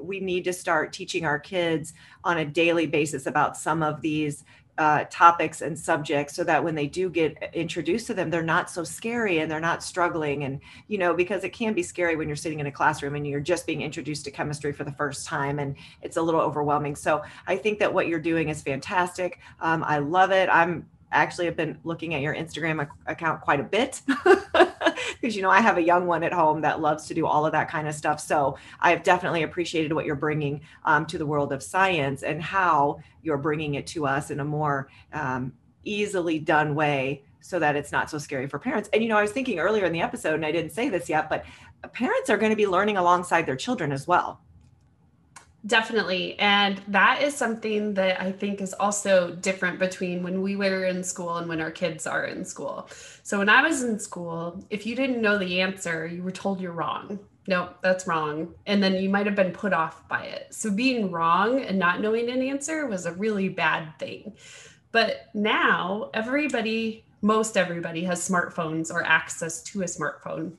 we 0.00 0.18
need 0.18 0.42
to 0.44 0.52
start 0.52 0.92
teaching 0.92 1.24
our 1.24 1.38
kids 1.38 1.94
on 2.24 2.38
a 2.38 2.44
daily 2.44 2.86
basis 2.86 3.26
about 3.26 3.56
some 3.56 3.80
of 3.80 4.00
these 4.00 4.44
uh, 4.78 5.04
topics 5.10 5.62
and 5.62 5.78
subjects 5.78 6.34
so 6.34 6.42
that 6.44 6.62
when 6.62 6.74
they 6.74 6.86
do 6.86 7.08
get 7.08 7.50
introduced 7.52 8.06
to 8.08 8.14
them 8.14 8.30
they're 8.30 8.42
not 8.42 8.70
so 8.70 8.82
scary 8.82 9.38
and 9.38 9.50
they're 9.50 9.60
not 9.60 9.82
struggling. 9.82 10.44
And 10.44 10.60
you 10.88 10.98
know 10.98 11.14
because 11.14 11.44
it 11.44 11.52
can 11.52 11.74
be 11.74 11.82
scary 11.82 12.16
when 12.16 12.28
you're 12.28 12.36
sitting 12.36 12.60
in 12.60 12.66
a 12.66 12.72
classroom 12.72 13.14
and 13.14 13.26
you're 13.26 13.40
just 13.40 13.66
being 13.66 13.82
introduced 13.82 14.24
to 14.24 14.30
chemistry 14.30 14.72
for 14.72 14.84
the 14.84 14.92
first 14.92 15.26
time 15.26 15.58
and 15.58 15.76
it's 16.02 16.16
a 16.16 16.22
little 16.22 16.40
overwhelming. 16.40 16.96
So 16.96 17.22
i 17.46 17.56
think 17.56 17.78
that 17.78 17.92
what 17.92 18.08
you're 18.08 18.20
doing 18.20 18.48
is 18.48 18.62
fantastic. 18.62 19.38
Um, 19.60 19.84
i 19.84 19.98
love 19.98 20.30
it. 20.30 20.48
I'm 20.50 20.86
actually 21.14 21.46
have 21.46 21.56
been 21.56 21.78
looking 21.84 22.14
at 22.14 22.20
your 22.20 22.34
instagram 22.34 22.86
account 23.06 23.40
quite 23.40 23.60
a 23.60 23.64
bit 23.64 24.02
because 25.24 25.36
you 25.36 25.40
know 25.42 25.50
I 25.50 25.60
have 25.60 25.78
a 25.78 25.82
young 25.82 26.06
one 26.06 26.22
at 26.22 26.34
home 26.34 26.60
that 26.60 26.80
loves 26.80 27.06
to 27.06 27.14
do 27.14 27.26
all 27.26 27.46
of 27.46 27.52
that 27.52 27.70
kind 27.70 27.88
of 27.88 27.94
stuff. 27.94 28.20
So 28.20 28.58
I've 28.80 29.02
definitely 29.02 29.42
appreciated 29.42 29.92
what 29.92 30.04
you're 30.04 30.16
bringing 30.16 30.60
um, 30.84 31.06
to 31.06 31.16
the 31.16 31.24
world 31.24 31.50
of 31.52 31.62
science 31.62 32.22
and 32.22 32.42
how 32.42 33.00
you're 33.22 33.38
bringing 33.38 33.74
it 33.74 33.86
to 33.88 34.06
us 34.06 34.30
in 34.30 34.40
a 34.40 34.44
more 34.44 34.88
um, 35.14 35.54
easily 35.84 36.38
done 36.38 36.74
way 36.74 37.22
so 37.40 37.58
that 37.58 37.74
it's 37.74 37.90
not 37.90 38.10
so 38.10 38.18
scary 38.18 38.46
for 38.46 38.58
parents. 38.58 38.90
And 38.92 39.02
you 39.02 39.08
know, 39.08 39.16
I 39.16 39.22
was 39.22 39.32
thinking 39.32 39.58
earlier 39.58 39.86
in 39.86 39.92
the 39.92 40.02
episode, 40.02 40.34
and 40.34 40.44
I 40.44 40.52
didn't 40.52 40.72
say 40.72 40.90
this 40.90 41.08
yet, 41.08 41.30
but 41.30 41.44
parents 41.92 42.28
are 42.28 42.36
going 42.36 42.50
to 42.50 42.56
be 42.56 42.66
learning 42.66 42.98
alongside 42.98 43.46
their 43.46 43.56
children 43.56 43.92
as 43.92 44.06
well. 44.06 44.40
Definitely. 45.66 46.38
And 46.38 46.82
that 46.88 47.22
is 47.22 47.34
something 47.34 47.94
that 47.94 48.20
I 48.20 48.32
think 48.32 48.60
is 48.60 48.74
also 48.74 49.34
different 49.34 49.78
between 49.78 50.22
when 50.22 50.42
we 50.42 50.56
were 50.56 50.84
in 50.84 51.02
school 51.02 51.36
and 51.36 51.48
when 51.48 51.60
our 51.60 51.70
kids 51.70 52.06
are 52.06 52.24
in 52.24 52.44
school. 52.44 52.88
So 53.22 53.38
when 53.38 53.48
I 53.48 53.62
was 53.62 53.82
in 53.82 53.98
school, 53.98 54.62
if 54.68 54.84
you 54.84 54.94
didn't 54.94 55.22
know 55.22 55.38
the 55.38 55.62
answer, 55.62 56.06
you 56.06 56.22
were 56.22 56.30
told 56.30 56.60
you're 56.60 56.72
wrong. 56.72 57.18
Nope, 57.46 57.76
that's 57.82 58.06
wrong. 58.06 58.54
And 58.66 58.82
then 58.82 58.96
you 58.96 59.08
might 59.08 59.26
have 59.26 59.34
been 59.34 59.52
put 59.52 59.72
off 59.72 60.06
by 60.06 60.24
it. 60.24 60.52
So 60.52 60.70
being 60.70 61.10
wrong 61.10 61.60
and 61.60 61.78
not 61.78 62.00
knowing 62.00 62.28
an 62.28 62.42
answer 62.42 62.86
was 62.86 63.06
a 63.06 63.12
really 63.12 63.48
bad 63.48 63.98
thing. 63.98 64.34
But 64.92 65.28
now 65.32 66.10
everybody, 66.12 67.04
most 67.22 67.56
everybody 67.56 68.04
has 68.04 68.26
smartphones 68.26 68.92
or 68.92 69.02
access 69.02 69.62
to 69.64 69.80
a 69.80 69.86
smartphone 69.86 70.58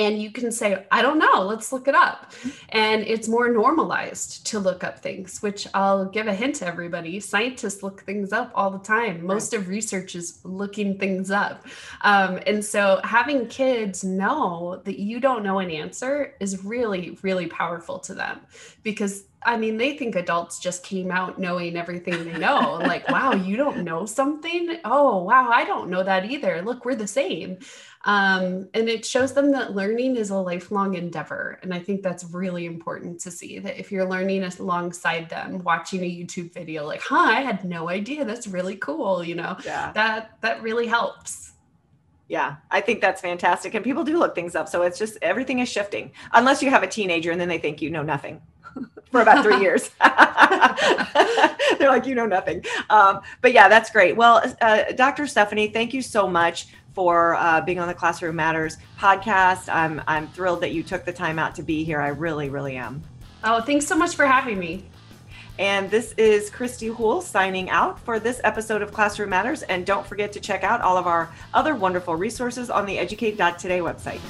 and 0.00 0.20
you 0.20 0.30
can 0.30 0.50
say 0.50 0.86
i 0.90 1.02
don't 1.02 1.18
know 1.18 1.42
let's 1.42 1.72
look 1.72 1.86
it 1.86 1.94
up 1.94 2.32
and 2.70 3.02
it's 3.02 3.28
more 3.28 3.52
normalized 3.52 4.46
to 4.46 4.58
look 4.58 4.82
up 4.82 4.98
things 4.98 5.42
which 5.42 5.66
i'll 5.74 6.06
give 6.06 6.26
a 6.26 6.34
hint 6.34 6.54
to 6.54 6.66
everybody 6.66 7.20
scientists 7.20 7.82
look 7.82 8.02
things 8.02 8.32
up 8.32 8.50
all 8.54 8.70
the 8.70 8.78
time 8.78 9.24
most 9.24 9.52
of 9.52 9.68
research 9.68 10.14
is 10.14 10.40
looking 10.42 10.98
things 10.98 11.30
up 11.30 11.66
um, 12.00 12.40
and 12.46 12.64
so 12.64 13.00
having 13.04 13.46
kids 13.46 14.02
know 14.02 14.80
that 14.84 14.98
you 14.98 15.20
don't 15.20 15.44
know 15.44 15.58
an 15.58 15.70
answer 15.70 16.34
is 16.40 16.64
really 16.64 17.18
really 17.22 17.46
powerful 17.46 17.98
to 17.98 18.14
them 18.14 18.40
because 18.82 19.24
I 19.42 19.56
mean, 19.56 19.78
they 19.78 19.96
think 19.96 20.16
adults 20.16 20.58
just 20.58 20.84
came 20.84 21.10
out 21.10 21.38
knowing 21.38 21.76
everything 21.76 22.24
they 22.24 22.38
know. 22.38 22.74
like, 22.74 23.08
wow, 23.08 23.32
you 23.32 23.56
don't 23.56 23.84
know 23.84 24.04
something? 24.04 24.78
Oh, 24.84 25.22
wow, 25.24 25.48
I 25.50 25.64
don't 25.64 25.88
know 25.88 26.02
that 26.02 26.30
either. 26.30 26.60
Look, 26.62 26.84
we're 26.84 26.94
the 26.94 27.06
same. 27.06 27.58
Um, 28.04 28.68
and 28.72 28.88
it 28.88 29.04
shows 29.04 29.34
them 29.34 29.52
that 29.52 29.74
learning 29.74 30.16
is 30.16 30.30
a 30.30 30.36
lifelong 30.36 30.94
endeavor. 30.94 31.58
And 31.62 31.74
I 31.74 31.78
think 31.78 32.02
that's 32.02 32.24
really 32.24 32.64
important 32.64 33.20
to 33.20 33.30
see 33.30 33.58
that 33.58 33.78
if 33.78 33.92
you're 33.92 34.08
learning 34.08 34.42
alongside 34.58 35.28
them, 35.28 35.62
watching 35.64 36.02
a 36.02 36.10
YouTube 36.10 36.52
video, 36.52 36.86
like, 36.86 37.02
huh, 37.02 37.16
I 37.16 37.42
had 37.42 37.64
no 37.64 37.90
idea. 37.90 38.24
That's 38.24 38.46
really 38.46 38.76
cool. 38.76 39.22
You 39.22 39.34
know, 39.34 39.56
yeah. 39.64 39.92
that 39.92 40.38
that 40.40 40.62
really 40.62 40.86
helps. 40.86 41.52
Yeah, 42.28 42.56
I 42.70 42.80
think 42.80 43.00
that's 43.00 43.20
fantastic. 43.20 43.74
And 43.74 43.84
people 43.84 44.04
do 44.04 44.16
look 44.16 44.34
things 44.34 44.54
up. 44.54 44.68
So 44.68 44.82
it's 44.82 44.98
just 44.98 45.18
everything 45.20 45.58
is 45.58 45.68
shifting, 45.68 46.12
unless 46.32 46.62
you 46.62 46.70
have 46.70 46.82
a 46.82 46.86
teenager 46.86 47.32
and 47.32 47.40
then 47.40 47.48
they 47.48 47.58
think 47.58 47.82
you 47.82 47.90
know 47.90 48.02
nothing. 48.02 48.40
for 49.10 49.20
about 49.20 49.44
three 49.44 49.60
years. 49.60 49.90
They're 51.78 51.88
like, 51.88 52.06
you 52.06 52.14
know 52.14 52.26
nothing. 52.26 52.64
Um, 52.88 53.20
but 53.40 53.52
yeah, 53.52 53.68
that's 53.68 53.90
great. 53.90 54.16
Well, 54.16 54.42
uh, 54.60 54.92
Dr. 54.92 55.26
Stephanie, 55.26 55.68
thank 55.68 55.92
you 55.92 56.02
so 56.02 56.28
much 56.28 56.68
for 56.94 57.34
uh, 57.36 57.60
being 57.60 57.78
on 57.78 57.88
the 57.88 57.94
Classroom 57.94 58.36
Matters 58.36 58.76
podcast. 58.98 59.72
I'm 59.72 60.02
I'm 60.06 60.28
thrilled 60.28 60.60
that 60.62 60.72
you 60.72 60.82
took 60.82 61.04
the 61.04 61.12
time 61.12 61.38
out 61.38 61.54
to 61.56 61.62
be 61.62 61.84
here. 61.84 62.00
I 62.00 62.08
really, 62.08 62.48
really 62.48 62.76
am. 62.76 63.02
Oh, 63.44 63.60
thanks 63.60 63.86
so 63.86 63.96
much 63.96 64.16
for 64.16 64.26
having 64.26 64.58
me. 64.58 64.84
And 65.58 65.90
this 65.90 66.12
is 66.12 66.48
Christy 66.48 66.88
Houle 66.88 67.20
signing 67.20 67.68
out 67.68 68.00
for 68.00 68.18
this 68.18 68.40
episode 68.44 68.80
of 68.80 68.92
Classroom 68.92 69.28
Matters. 69.28 69.62
And 69.62 69.84
don't 69.84 70.06
forget 70.06 70.32
to 70.32 70.40
check 70.40 70.64
out 70.64 70.80
all 70.80 70.96
of 70.96 71.06
our 71.06 71.30
other 71.52 71.74
wonderful 71.74 72.16
resources 72.16 72.70
on 72.70 72.86
the 72.86 72.98
Educate.today 72.98 73.80
website. 73.80 74.20